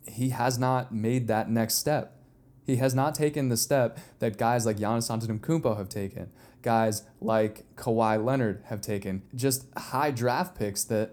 he 0.06 0.30
has 0.30 0.58
not 0.58 0.94
made 0.94 1.28
that 1.28 1.50
next 1.50 1.74
step. 1.74 2.16
He 2.64 2.76
has 2.76 2.94
not 2.94 3.14
taken 3.14 3.50
the 3.50 3.56
step 3.56 3.98
that 4.20 4.38
guys 4.38 4.64
like 4.64 4.78
Giannis 4.78 5.10
Antetokounmpo 5.10 5.76
have 5.76 5.88
taken, 5.88 6.30
guys 6.62 7.02
like 7.20 7.64
Kawhi 7.76 8.24
Leonard 8.24 8.62
have 8.66 8.80
taken, 8.80 9.22
just 9.34 9.66
high 9.76 10.10
draft 10.10 10.56
picks 10.56 10.84
that 10.84 11.10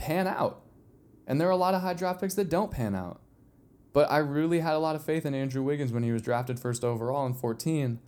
pan 0.00 0.26
out. 0.26 0.62
And 1.26 1.40
there 1.40 1.46
are 1.46 1.52
a 1.52 1.56
lot 1.56 1.74
of 1.74 1.82
high 1.82 1.94
draft 1.94 2.20
picks 2.20 2.34
that 2.34 2.48
don't 2.48 2.72
pan 2.72 2.94
out. 2.94 3.20
But 3.92 4.10
I 4.10 4.18
really 4.18 4.60
had 4.60 4.74
a 4.74 4.78
lot 4.78 4.96
of 4.96 5.04
faith 5.04 5.26
in 5.26 5.34
Andrew 5.34 5.62
Wiggins 5.62 5.92
when 5.92 6.02
he 6.02 6.10
was 6.10 6.22
drafted 6.22 6.58
first 6.58 6.82
overall 6.82 7.26
in 7.26 7.34
14. 7.34 8.00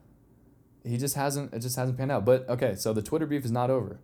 He 0.84 0.96
just 0.96 1.14
hasn't 1.14 1.52
it 1.52 1.60
just 1.60 1.76
hasn't 1.76 1.98
panned 1.98 2.10
out. 2.10 2.24
But 2.24 2.48
okay, 2.48 2.74
so 2.74 2.92
the 2.92 3.02
Twitter 3.02 3.26
beef 3.26 3.44
is 3.44 3.52
not 3.52 3.70
over. 3.70 4.00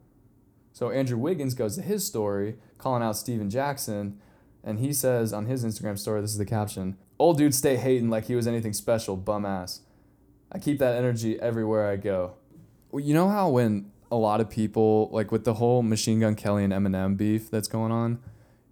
So 0.72 0.90
Andrew 0.90 1.18
Wiggins 1.18 1.54
goes 1.54 1.76
to 1.76 1.82
his 1.82 2.06
story 2.06 2.56
calling 2.76 3.02
out 3.02 3.16
Stephen 3.16 3.50
Jackson 3.50 4.20
and 4.62 4.78
he 4.78 4.92
says 4.92 5.32
on 5.32 5.46
his 5.46 5.64
Instagram 5.64 5.98
story, 5.98 6.20
this 6.20 6.32
is 6.32 6.38
the 6.38 6.44
caption, 6.44 6.96
old 7.18 7.38
dude 7.38 7.54
stay 7.54 7.76
hating 7.76 8.10
like 8.10 8.26
he 8.26 8.34
was 8.34 8.46
anything 8.46 8.72
special, 8.72 9.16
bum 9.16 9.46
ass. 9.46 9.80
I 10.52 10.58
keep 10.58 10.78
that 10.78 10.96
energy 10.96 11.40
everywhere 11.40 11.88
I 11.88 11.96
go. 11.96 12.34
Well, 12.90 13.02
you 13.02 13.14
know 13.14 13.28
how 13.28 13.48
when 13.50 13.90
a 14.10 14.16
lot 14.16 14.40
of 14.40 14.48
people 14.48 15.08
like 15.12 15.30
with 15.30 15.44
the 15.44 15.54
whole 15.54 15.82
Machine 15.82 16.20
Gun 16.20 16.34
Kelly 16.34 16.64
and 16.64 16.72
Eminem 16.72 17.16
beef 17.16 17.50
that's 17.50 17.68
going 17.68 17.92
on, 17.92 18.18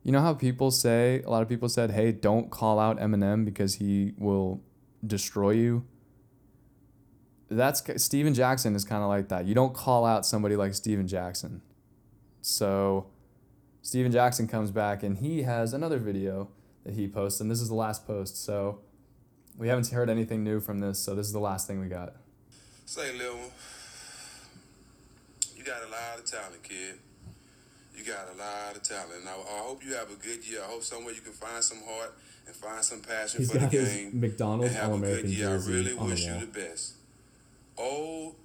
you 0.02 0.12
know 0.12 0.20
how 0.20 0.34
people 0.34 0.70
say, 0.70 1.22
a 1.22 1.30
lot 1.30 1.42
of 1.42 1.48
people 1.48 1.68
said, 1.68 1.90
hey, 1.90 2.12
don't 2.12 2.50
call 2.50 2.78
out 2.78 2.98
Eminem 2.98 3.44
because 3.44 3.74
he 3.76 4.12
will 4.16 4.62
destroy 5.04 5.50
you? 5.50 5.84
That's 7.50 7.82
Stephen 8.02 8.34
Jackson 8.34 8.74
is 8.74 8.84
kind 8.84 9.02
of 9.02 9.08
like 9.08 9.28
that. 9.28 9.46
You 9.46 9.54
don't 9.54 9.74
call 9.74 10.04
out 10.04 10.26
somebody 10.26 10.56
like 10.56 10.74
Stephen 10.74 11.06
Jackson. 11.06 11.62
So 12.40 13.06
Stephen 13.82 14.10
Jackson 14.12 14.48
comes 14.48 14.70
back 14.70 15.02
and 15.02 15.18
he 15.18 15.42
has 15.42 15.72
another 15.72 15.98
video 15.98 16.48
that 16.84 16.94
he 16.94 17.08
posts, 17.08 17.40
and 17.40 17.50
this 17.50 17.60
is 17.60 17.68
the 17.68 17.74
last 17.74 18.06
post. 18.06 18.44
So 18.44 18.80
we 19.56 19.68
haven't 19.68 19.88
heard 19.88 20.08
anything 20.08 20.44
new 20.44 20.60
from 20.60 20.78
this, 20.78 20.98
so 20.98 21.14
this 21.14 21.26
is 21.26 21.32
the 21.32 21.40
last 21.40 21.66
thing 21.66 21.80
we 21.80 21.88
got. 21.88 22.14
Say, 22.84 23.16
you 23.16 23.22
got 25.66 25.82
a 25.82 25.90
lot 25.90 26.18
of 26.18 26.24
talent, 26.24 26.62
kid. 26.62 26.94
You 27.96 28.04
got 28.04 28.28
a 28.32 28.38
lot 28.38 28.76
of 28.76 28.82
talent. 28.82 29.20
And 29.20 29.28
I, 29.28 29.32
I 29.32 29.58
hope 29.66 29.84
you 29.84 29.94
have 29.94 30.10
a 30.10 30.14
good 30.14 30.46
year. 30.46 30.60
I 30.62 30.66
hope 30.66 30.82
somewhere 30.82 31.12
you 31.12 31.20
can 31.20 31.32
find 31.32 31.62
some 31.62 31.78
heart 31.84 32.14
and 32.46 32.54
find 32.54 32.84
some 32.84 33.00
passion 33.00 33.40
He's 33.40 33.50
for 33.50 33.58
the 33.58 33.64
got 33.64 33.72
his 33.72 33.92
game. 33.92 34.20
McDonald's 34.20 34.70
and 34.72 34.76
have 34.76 34.90
All 34.90 34.96
American 34.96 35.30
year. 35.30 35.48
I 35.48 35.52
jersey 35.52 35.72
really 35.72 35.94
the 35.94 36.04
wish 36.04 36.24
you 36.24 36.38
the 36.38 36.46
best. 36.46 36.94
Old, 37.76 38.36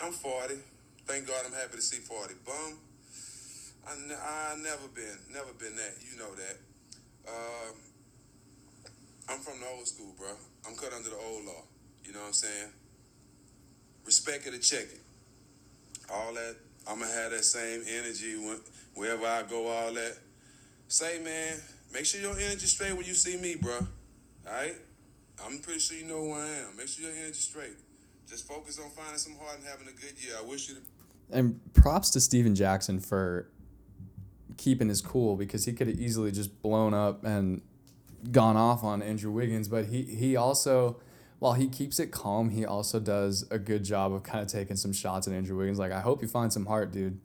I'm 0.00 0.12
40. 0.12 0.54
Thank 1.06 1.26
God 1.26 1.42
I'm 1.46 1.52
happy 1.52 1.76
to 1.76 1.82
see 1.82 1.98
40. 1.98 2.34
Bum, 2.46 2.78
I, 3.88 3.94
ne- 4.06 4.14
I 4.14 4.56
never 4.62 4.88
been, 4.94 5.18
never 5.32 5.52
been 5.58 5.74
that. 5.76 5.94
You 6.00 6.18
know 6.18 6.34
that. 6.34 6.56
Um, 7.26 7.74
I'm 9.30 9.38
from 9.40 9.60
the 9.60 9.66
old 9.74 9.86
school, 9.88 10.14
bro. 10.18 10.28
I'm 10.66 10.76
cut 10.76 10.92
under 10.92 11.10
the 11.10 11.16
old 11.16 11.44
law. 11.44 11.64
You 12.04 12.12
know 12.12 12.20
what 12.20 12.28
I'm 12.28 12.32
saying? 12.32 12.68
Respect 14.04 14.46
it 14.46 14.54
or 14.54 14.58
check 14.58 14.84
it. 14.84 15.00
All 16.10 16.32
that, 16.34 16.56
I'm 16.88 17.00
gonna 17.00 17.12
have 17.12 17.30
that 17.32 17.44
same 17.44 17.82
energy 17.86 18.36
when, 18.38 18.60
wherever 18.94 19.26
I 19.26 19.42
go. 19.42 19.66
All 19.66 19.92
that. 19.92 20.16
Say, 20.88 21.20
man, 21.22 21.56
make 21.92 22.06
sure 22.06 22.20
your 22.20 22.32
energy 22.32 22.66
straight 22.66 22.96
when 22.96 23.04
you 23.04 23.14
see 23.14 23.36
me, 23.36 23.56
bro. 23.56 23.74
All 23.74 24.52
right? 24.52 24.74
I'm 25.44 25.58
pretty 25.58 25.80
sure 25.80 25.98
you 25.98 26.06
know 26.06 26.20
who 26.20 26.32
I 26.32 26.46
am. 26.46 26.76
Make 26.76 26.88
sure 26.88 27.04
your 27.04 27.14
energy 27.14 27.34
straight. 27.34 27.76
Just 28.26 28.48
focus 28.48 28.78
on 28.78 28.90
finding 28.90 29.18
some 29.18 29.36
heart 29.36 29.58
and 29.58 29.66
having 29.66 29.86
a 29.86 29.92
good 29.92 30.22
year. 30.22 30.34
I 30.38 30.44
wish 30.44 30.68
you 30.68 30.76
And 31.30 31.60
props 31.74 32.10
to 32.10 32.20
Stephen 32.20 32.54
Jackson 32.54 33.00
for 33.00 33.48
keeping 34.56 34.88
his 34.88 35.00
cool 35.00 35.36
because 35.36 35.64
he 35.64 35.72
could 35.72 35.86
have 35.86 36.00
easily 36.00 36.32
just 36.32 36.62
blown 36.62 36.94
up 36.94 37.24
and 37.24 37.62
gone 38.32 38.56
off 38.56 38.82
on 38.82 39.02
Andrew 39.02 39.30
Wiggins, 39.30 39.68
but 39.68 39.86
he 39.86 40.02
he 40.02 40.36
also 40.36 41.00
while 41.38 41.52
he 41.52 41.68
keeps 41.68 42.00
it 42.00 42.10
calm, 42.10 42.50
he 42.50 42.64
also 42.64 42.98
does 42.98 43.46
a 43.50 43.58
good 43.58 43.84
job 43.84 44.12
of 44.12 44.22
kind 44.22 44.40
of 44.40 44.48
taking 44.48 44.76
some 44.76 44.92
shots 44.92 45.28
at 45.28 45.34
Andrew 45.34 45.56
Wiggins. 45.56 45.78
Like, 45.78 45.92
I 45.92 46.00
hope 46.00 46.20
you 46.20 46.28
find 46.28 46.52
some 46.52 46.66
heart, 46.66 46.92
dude. 46.92 47.20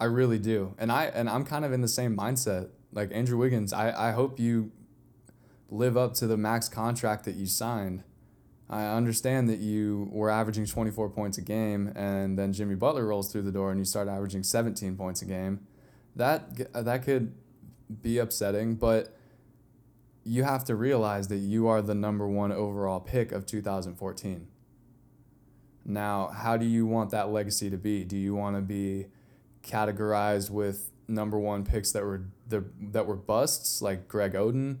I 0.00 0.06
really 0.06 0.38
do. 0.38 0.74
And 0.78 0.90
I 0.90 1.04
and 1.06 1.28
I'm 1.28 1.44
kind 1.44 1.64
of 1.64 1.72
in 1.72 1.82
the 1.82 1.88
same 1.88 2.16
mindset. 2.16 2.70
Like 2.92 3.10
Andrew 3.12 3.38
Wiggins, 3.38 3.72
I, 3.72 4.08
I 4.08 4.12
hope 4.12 4.40
you 4.40 4.72
live 5.68 5.96
up 5.96 6.14
to 6.14 6.26
the 6.26 6.36
max 6.36 6.68
contract 6.68 7.24
that 7.26 7.36
you 7.36 7.46
signed. 7.46 8.02
I 8.68 8.86
understand 8.86 9.48
that 9.48 9.58
you 9.58 10.08
were 10.10 10.30
averaging 10.30 10.66
24 10.66 11.10
points 11.10 11.38
a 11.38 11.42
game 11.42 11.92
and 11.94 12.38
then 12.38 12.52
Jimmy 12.52 12.76
Butler 12.76 13.06
rolls 13.06 13.30
through 13.30 13.42
the 13.42 13.52
door 13.52 13.70
and 13.70 13.78
you 13.78 13.84
start 13.84 14.08
averaging 14.08 14.42
17 14.42 14.96
points 14.96 15.22
a 15.22 15.24
game. 15.24 15.60
That 16.16 16.72
that 16.72 17.04
could 17.04 17.34
be 18.02 18.18
upsetting, 18.18 18.76
but 18.76 19.16
you 20.24 20.44
have 20.44 20.64
to 20.64 20.74
realize 20.74 21.28
that 21.28 21.38
you 21.38 21.66
are 21.66 21.80
the 21.82 21.94
number 21.94 22.28
1 22.28 22.52
overall 22.52 23.00
pick 23.00 23.32
of 23.32 23.46
2014. 23.46 24.46
Now, 25.84 26.28
how 26.28 26.56
do 26.56 26.66
you 26.66 26.86
want 26.86 27.10
that 27.10 27.30
legacy 27.30 27.70
to 27.70 27.78
be? 27.78 28.04
Do 28.04 28.16
you 28.16 28.34
want 28.34 28.56
to 28.56 28.62
be 28.62 29.06
categorized 29.62 30.50
with 30.50 30.90
number 31.08 31.38
1 31.38 31.64
picks 31.64 31.92
that 31.92 32.04
were 32.04 32.26
the 32.46 32.64
that 32.92 33.06
were 33.06 33.16
busts 33.16 33.80
like 33.80 34.08
Greg 34.08 34.34
Oden, 34.34 34.78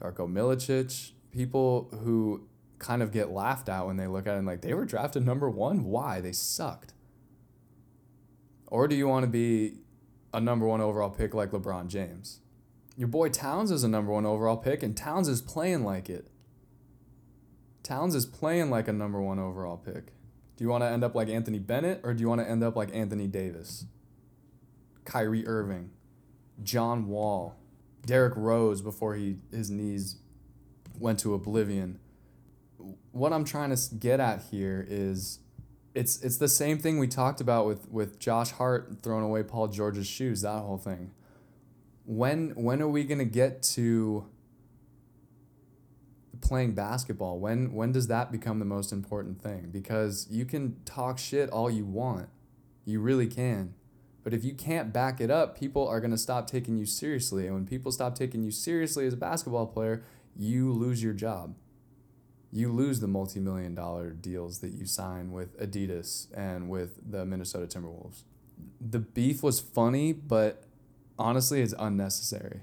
Darko 0.00 0.30
Milicic, 0.30 1.12
people 1.30 1.88
who 2.02 2.46
kind 2.78 3.02
of 3.02 3.12
get 3.12 3.30
laughed 3.30 3.68
at 3.68 3.86
when 3.86 3.96
they 3.96 4.06
look 4.06 4.26
at 4.26 4.34
it 4.34 4.38
and 4.38 4.46
like 4.46 4.60
they 4.60 4.74
were 4.74 4.84
drafted 4.84 5.24
number 5.24 5.48
one. 5.48 5.84
Why? 5.84 6.20
They 6.20 6.32
sucked. 6.32 6.92
Or 8.66 8.88
do 8.88 8.94
you 8.94 9.08
want 9.08 9.24
to 9.24 9.30
be 9.30 9.78
a 10.32 10.40
number 10.40 10.66
one 10.66 10.80
overall 10.80 11.10
pick 11.10 11.34
like 11.34 11.50
LeBron 11.50 11.88
James? 11.88 12.40
Your 12.96 13.08
boy 13.08 13.28
Towns 13.28 13.70
is 13.70 13.82
a 13.82 13.88
number 13.88 14.12
one 14.12 14.26
overall 14.26 14.56
pick, 14.56 14.82
and 14.82 14.96
Towns 14.96 15.28
is 15.28 15.40
playing 15.40 15.84
like 15.84 16.08
it. 16.08 16.28
Towns 17.82 18.14
is 18.14 18.24
playing 18.24 18.70
like 18.70 18.88
a 18.88 18.92
number 18.92 19.20
one 19.20 19.38
overall 19.38 19.76
pick. 19.76 20.12
Do 20.56 20.64
you 20.64 20.68
want 20.68 20.82
to 20.84 20.88
end 20.88 21.02
up 21.02 21.14
like 21.14 21.28
Anthony 21.28 21.58
Bennett 21.58 22.00
or 22.04 22.14
do 22.14 22.20
you 22.20 22.28
want 22.28 22.40
to 22.40 22.48
end 22.48 22.62
up 22.62 22.76
like 22.76 22.94
Anthony 22.94 23.26
Davis? 23.26 23.86
Kyrie 25.04 25.46
Irving, 25.46 25.90
John 26.62 27.08
Wall, 27.08 27.56
Derrick 28.06 28.34
Rose 28.36 28.80
before 28.80 29.16
he 29.16 29.36
his 29.50 29.68
knees 29.68 30.16
went 30.98 31.18
to 31.18 31.34
oblivion 31.34 31.98
what 33.12 33.32
I'm 33.32 33.44
trying 33.44 33.74
to 33.74 33.94
get 33.94 34.20
at 34.20 34.42
here 34.50 34.84
is 34.88 35.38
it's 35.94 36.20
it's 36.22 36.38
the 36.38 36.48
same 36.48 36.78
thing 36.78 36.98
we 36.98 37.06
talked 37.06 37.40
about 37.40 37.66
with 37.66 37.88
with 37.90 38.18
Josh 38.18 38.50
Hart 38.50 38.98
throwing 39.02 39.24
away 39.24 39.42
Paul 39.42 39.68
George's 39.68 40.06
shoes, 40.06 40.42
that 40.42 40.60
whole 40.60 40.78
thing. 40.78 41.12
When 42.04 42.50
when 42.50 42.82
are 42.82 42.88
we 42.88 43.04
to 43.04 43.24
get 43.24 43.62
to 43.74 44.26
playing 46.40 46.74
basketball? 46.74 47.38
When 47.38 47.72
when 47.72 47.92
does 47.92 48.08
that 48.08 48.30
become 48.30 48.58
the 48.58 48.64
most 48.64 48.92
important 48.92 49.40
thing? 49.42 49.70
Because 49.70 50.26
you 50.30 50.44
can 50.44 50.76
talk 50.84 51.18
shit 51.18 51.50
all 51.50 51.70
you 51.70 51.84
want. 51.84 52.28
You 52.84 53.00
really 53.00 53.26
can. 53.26 53.74
But 54.22 54.32
if 54.32 54.44
you 54.44 54.54
can't 54.54 54.92
back 54.92 55.20
it 55.20 55.30
up, 55.30 55.58
people 55.58 55.86
are 55.86 56.00
going 56.00 56.10
to 56.10 56.18
stop 56.18 56.46
taking 56.46 56.78
you 56.78 56.86
seriously. 56.86 57.46
And 57.46 57.54
when 57.54 57.66
people 57.66 57.92
stop 57.92 58.14
taking 58.14 58.42
you 58.42 58.50
seriously 58.50 59.06
as 59.06 59.12
a 59.12 59.18
basketball 59.18 59.66
player, 59.66 60.02
you 60.34 60.72
lose 60.72 61.02
your 61.02 61.12
job 61.12 61.54
you 62.54 62.70
lose 62.70 63.00
the 63.00 63.08
multi-million 63.08 63.74
dollar 63.74 64.10
deals 64.10 64.60
that 64.60 64.70
you 64.70 64.86
sign 64.86 65.32
with 65.32 65.60
Adidas 65.60 66.28
and 66.32 66.68
with 66.70 67.10
the 67.10 67.26
Minnesota 67.26 67.66
Timberwolves. 67.66 68.22
The 68.80 69.00
beef 69.00 69.42
was 69.42 69.58
funny, 69.58 70.12
but 70.12 70.63
honestly, 71.18 71.60
it's 71.60 71.74
unnecessary. 71.78 72.62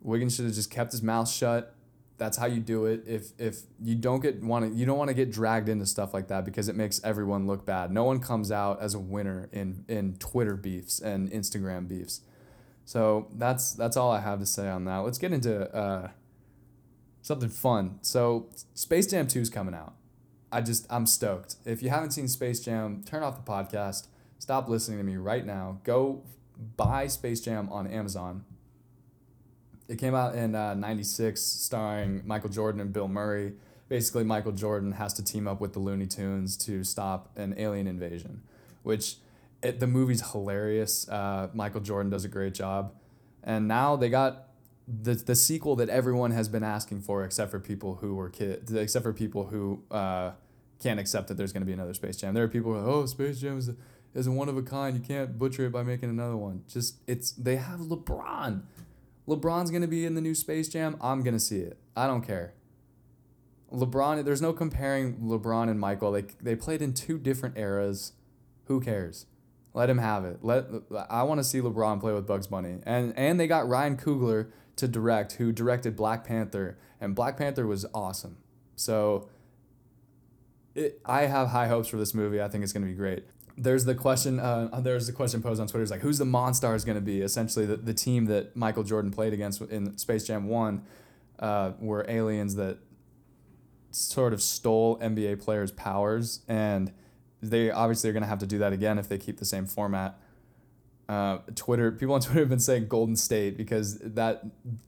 Wiggins 0.00 0.34
should 0.34 0.46
have 0.46 0.54
just 0.54 0.70
kept 0.70 0.92
his 0.92 1.02
mouth 1.02 1.28
shut. 1.28 1.74
That's 2.18 2.36
how 2.36 2.46
you 2.46 2.60
do 2.60 2.84
it. 2.84 3.04
If 3.06 3.32
if 3.38 3.62
you 3.82 3.94
don't 3.94 4.20
get 4.20 4.42
want 4.42 4.70
to 4.70 4.78
you 4.78 4.84
don't 4.84 4.98
want 4.98 5.08
to 5.08 5.14
get 5.14 5.30
dragged 5.30 5.68
into 5.68 5.86
stuff 5.86 6.12
like 6.12 6.28
that 6.28 6.44
because 6.44 6.68
it 6.68 6.76
makes 6.76 7.02
everyone 7.02 7.46
look 7.46 7.64
bad. 7.64 7.90
No 7.90 8.04
one 8.04 8.20
comes 8.20 8.52
out 8.52 8.80
as 8.82 8.94
a 8.94 8.98
winner 8.98 9.48
in 9.52 9.84
in 9.88 10.16
Twitter 10.16 10.56
beefs 10.56 11.00
and 11.00 11.30
Instagram 11.30 11.88
beefs. 11.88 12.20
So 12.84 13.28
that's 13.34 13.72
that's 13.72 13.96
all 13.96 14.10
I 14.10 14.20
have 14.20 14.40
to 14.40 14.46
say 14.46 14.68
on 14.68 14.84
that. 14.84 14.98
Let's 14.98 15.16
get 15.16 15.32
into 15.32 15.74
uh, 15.74 16.10
something 17.22 17.48
fun. 17.48 17.98
So 18.02 18.48
Space 18.74 19.06
Jam 19.06 19.26
2 19.26 19.40
is 19.40 19.50
coming 19.50 19.74
out. 19.74 19.94
I 20.52 20.60
just 20.60 20.86
I'm 20.90 21.06
stoked. 21.06 21.56
If 21.64 21.82
you 21.82 21.90
haven't 21.90 22.10
seen 22.10 22.28
Space 22.28 22.60
Jam, 22.60 23.02
turn 23.04 23.22
off 23.22 23.42
the 23.42 23.50
podcast. 23.50 24.08
Stop 24.38 24.68
listening 24.68 24.98
to 24.98 25.04
me 25.04 25.16
right 25.16 25.46
now. 25.46 25.78
Go 25.84 26.24
buy 26.76 27.06
Space 27.06 27.40
Jam 27.40 27.68
on 27.70 27.86
Amazon. 27.86 28.44
It 29.88 29.98
came 29.98 30.14
out 30.14 30.34
in 30.34 30.54
uh, 30.54 30.74
96 30.74 31.40
starring 31.40 32.22
Michael 32.24 32.50
Jordan 32.50 32.80
and 32.80 32.92
Bill 32.92 33.08
Murray. 33.08 33.54
Basically 33.88 34.22
Michael 34.22 34.52
Jordan 34.52 34.92
has 34.92 35.12
to 35.14 35.24
team 35.24 35.48
up 35.48 35.60
with 35.60 35.72
the 35.72 35.80
Looney 35.80 36.06
Tunes 36.06 36.56
to 36.58 36.84
stop 36.84 37.36
an 37.36 37.54
alien 37.58 37.88
invasion, 37.88 38.42
which 38.84 39.16
it, 39.62 39.80
the 39.80 39.88
movie's 39.88 40.30
hilarious. 40.30 41.08
Uh, 41.08 41.48
Michael 41.54 41.80
Jordan 41.80 42.10
does 42.10 42.24
a 42.24 42.28
great 42.28 42.54
job. 42.54 42.94
And 43.42 43.66
now 43.66 43.96
they 43.96 44.08
got 44.08 44.48
the 44.86 45.14
the 45.14 45.34
sequel 45.34 45.76
that 45.76 45.88
everyone 45.88 46.30
has 46.32 46.48
been 46.48 46.62
asking 46.62 47.00
for, 47.02 47.24
except 47.24 47.50
for 47.50 47.60
people 47.60 47.96
who 47.96 48.14
were 48.14 48.28
kids, 48.28 48.72
except 48.72 49.02
for 49.02 49.12
people 49.12 49.46
who 49.46 49.82
uh, 49.90 50.32
can't 50.80 50.98
accept 50.98 51.28
that 51.28 51.36
there's 51.36 51.52
going 51.52 51.62
to 51.62 51.66
be 51.66 51.72
another 51.72 51.94
Space 51.94 52.16
Jam. 52.16 52.34
There 52.34 52.44
are 52.44 52.48
people 52.48 52.72
who 52.72 52.78
are, 52.78 52.88
oh, 52.88 53.06
Space 53.06 53.40
Jam 53.40 53.58
is 53.58 53.68
a, 53.68 53.76
is 54.14 54.28
one 54.28 54.48
of 54.48 54.56
a 54.56 54.62
kind. 54.62 54.96
You 54.96 55.02
can't 55.02 55.38
butcher 55.38 55.66
it 55.66 55.72
by 55.72 55.82
making 55.82 56.10
another 56.10 56.36
one. 56.36 56.62
Just 56.68 56.96
it's 57.06 57.32
they 57.32 57.56
have 57.56 57.80
LeBron. 57.80 58.62
LeBron's 59.28 59.70
to 59.82 59.88
be 59.88 60.04
in 60.04 60.14
the 60.14 60.20
new 60.20 60.34
Space 60.34 60.68
Jam. 60.68 60.96
I'm 61.00 61.22
to 61.34 61.40
see 61.40 61.60
it. 61.60 61.78
I 61.96 62.06
don't 62.06 62.22
care. 62.22 62.54
LeBron, 63.72 64.24
there's 64.24 64.42
no 64.42 64.52
comparing 64.52 65.16
LeBron 65.18 65.70
and 65.70 65.78
Michael. 65.78 66.12
They 66.12 66.24
they 66.40 66.56
played 66.56 66.82
in 66.82 66.92
two 66.94 67.18
different 67.18 67.56
eras. 67.56 68.12
Who 68.64 68.80
cares? 68.80 69.26
Let 69.72 69.88
him 69.88 69.98
have 69.98 70.24
it. 70.24 70.38
Let 70.42 70.66
I 71.08 71.22
want 71.22 71.38
to 71.38 71.44
see 71.44 71.60
LeBron 71.60 72.00
play 72.00 72.12
with 72.12 72.26
Bugs 72.26 72.48
Bunny. 72.48 72.78
And 72.84 73.16
and 73.16 73.38
they 73.38 73.46
got 73.46 73.68
Ryan 73.68 73.96
Coogler 73.96 74.50
to 74.76 74.88
direct, 74.88 75.34
who 75.34 75.52
directed 75.52 75.94
Black 75.94 76.24
Panther, 76.24 76.78
and 77.00 77.14
Black 77.14 77.36
Panther 77.36 77.66
was 77.66 77.86
awesome. 77.94 78.38
So 78.74 79.28
it, 80.74 81.00
I 81.04 81.22
have 81.22 81.48
high 81.48 81.68
hopes 81.68 81.88
for 81.88 81.96
this 81.96 82.14
movie. 82.14 82.40
I 82.40 82.48
think 82.48 82.64
it's 82.64 82.72
going 82.72 82.84
to 82.84 82.90
be 82.90 82.96
great. 82.96 83.24
There's 83.56 83.84
the 83.84 83.94
question. 83.94 84.38
Uh, 84.38 84.80
there's 84.80 85.06
the 85.06 85.12
question 85.12 85.42
posed 85.42 85.60
on 85.60 85.66
Twitter. 85.66 85.82
Is 85.82 85.90
like, 85.90 86.00
who's 86.00 86.18
the 86.18 86.24
Monstars 86.24 86.84
going 86.84 86.96
to 86.96 87.02
be? 87.02 87.20
Essentially, 87.20 87.66
the, 87.66 87.76
the 87.76 87.94
team 87.94 88.26
that 88.26 88.56
Michael 88.56 88.82
Jordan 88.82 89.10
played 89.10 89.32
against 89.32 89.60
in 89.62 89.96
Space 89.98 90.26
Jam 90.26 90.46
One 90.46 90.82
uh, 91.38 91.72
were 91.80 92.04
aliens 92.08 92.54
that 92.56 92.78
sort 93.90 94.32
of 94.32 94.40
stole 94.40 94.98
NBA 94.98 95.42
players' 95.42 95.72
powers, 95.72 96.40
and 96.48 96.92
they 97.42 97.70
obviously 97.70 98.10
are 98.10 98.12
going 98.12 98.22
to 98.22 98.28
have 98.28 98.38
to 98.38 98.46
do 98.46 98.58
that 98.58 98.72
again 98.72 98.98
if 98.98 99.08
they 99.08 99.18
keep 99.18 99.38
the 99.38 99.44
same 99.44 99.66
format. 99.66 100.18
Uh, 101.08 101.38
Twitter 101.56 101.90
people 101.90 102.14
on 102.14 102.20
Twitter 102.20 102.40
have 102.40 102.48
been 102.48 102.60
saying 102.60 102.86
Golden 102.86 103.16
State 103.16 103.56
because 103.56 103.98
that 103.98 104.44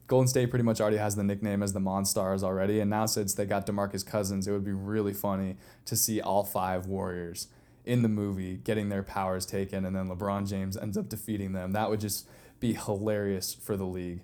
Golden 0.07 0.29
State 0.29 0.51
pretty 0.51 0.63
much 0.63 0.81
already 0.81 0.99
has 0.99 1.17
the 1.17 1.25
nickname 1.25 1.65
as 1.65 1.73
the 1.73 1.81
Monstars 1.81 2.45
already, 2.45 2.79
and 2.79 2.89
now 2.89 3.07
since 3.07 3.35
they 3.35 3.45
got 3.45 3.67
Demarcus 3.67 4.07
Cousins, 4.07 4.47
it 4.47 4.53
would 4.53 4.65
be 4.65 4.73
really 4.73 5.13
funny 5.13 5.57
to 5.85 5.97
see 5.97 6.21
all 6.21 6.45
five 6.45 6.87
Warriors 6.87 7.49
in 7.85 8.03
the 8.03 8.09
movie 8.09 8.57
getting 8.57 8.89
their 8.89 9.03
powers 9.03 9.47
taken, 9.47 9.85
and 9.85 9.95
then 9.95 10.09
LeBron 10.09 10.49
James 10.49 10.77
ends 10.77 10.97
up 10.97 11.09
defeating 11.09 11.53
them. 11.53 11.73
That 11.73 11.91
would 11.91 12.01
just 12.01 12.29
be 12.61 12.75
hilarious 12.75 13.55
for 13.55 13.77
the 13.77 13.87
league. 13.87 14.21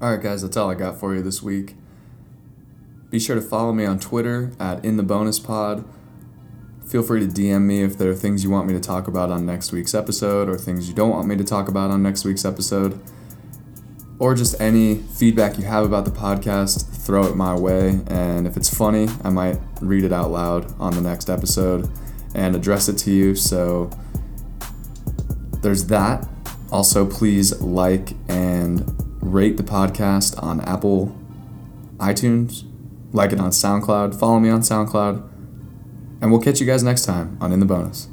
All 0.00 0.12
right, 0.12 0.22
guys, 0.22 0.42
that's 0.42 0.56
all 0.56 0.70
I 0.70 0.74
got 0.74 0.98
for 0.98 1.14
you 1.14 1.22
this 1.22 1.42
week. 1.42 1.74
Be 3.10 3.18
sure 3.18 3.34
to 3.34 3.42
follow 3.42 3.72
me 3.72 3.84
on 3.84 3.98
Twitter 3.98 4.52
at 4.60 4.84
in 4.84 4.96
the 4.96 5.02
bonus 5.02 5.38
pod 5.38 5.84
Feel 6.90 7.04
free 7.04 7.20
to 7.20 7.26
DM 7.26 7.62
me 7.62 7.84
if 7.84 7.96
there 7.96 8.10
are 8.10 8.16
things 8.16 8.42
you 8.42 8.50
want 8.50 8.66
me 8.66 8.74
to 8.74 8.80
talk 8.80 9.06
about 9.06 9.30
on 9.30 9.46
next 9.46 9.70
week's 9.70 9.94
episode 9.94 10.48
or 10.48 10.58
things 10.58 10.88
you 10.88 10.94
don't 10.94 11.10
want 11.10 11.28
me 11.28 11.36
to 11.36 11.44
talk 11.44 11.68
about 11.68 11.88
on 11.92 12.02
next 12.02 12.24
week's 12.24 12.44
episode. 12.44 13.00
Or 14.18 14.34
just 14.34 14.60
any 14.60 14.96
feedback 14.96 15.56
you 15.56 15.62
have 15.66 15.84
about 15.84 16.04
the 16.04 16.10
podcast, 16.10 16.92
throw 17.06 17.26
it 17.26 17.36
my 17.36 17.54
way. 17.54 18.00
And 18.08 18.44
if 18.44 18.56
it's 18.56 18.74
funny, 18.74 19.06
I 19.22 19.30
might 19.30 19.60
read 19.80 20.02
it 20.02 20.12
out 20.12 20.32
loud 20.32 20.74
on 20.80 20.92
the 20.92 21.00
next 21.00 21.30
episode 21.30 21.88
and 22.34 22.54
address 22.54 22.88
it 22.88 22.94
to 22.98 23.10
you. 23.10 23.34
So 23.34 23.90
there's 25.62 25.86
that. 25.86 26.28
Also, 26.72 27.04
please 27.06 27.60
like 27.60 28.12
and 28.28 28.96
rate 29.20 29.56
the 29.56 29.62
podcast 29.62 30.40
on 30.42 30.60
Apple 30.60 31.16
iTunes, 31.98 32.64
like 33.12 33.32
it 33.32 33.40
on 33.40 33.50
SoundCloud, 33.50 34.18
follow 34.18 34.40
me 34.40 34.48
on 34.48 34.60
SoundCloud. 34.60 35.28
And 36.22 36.30
we'll 36.30 36.40
catch 36.40 36.60
you 36.60 36.66
guys 36.66 36.82
next 36.82 37.04
time 37.04 37.36
on 37.40 37.52
In 37.52 37.60
the 37.60 37.66
Bonus. 37.66 38.08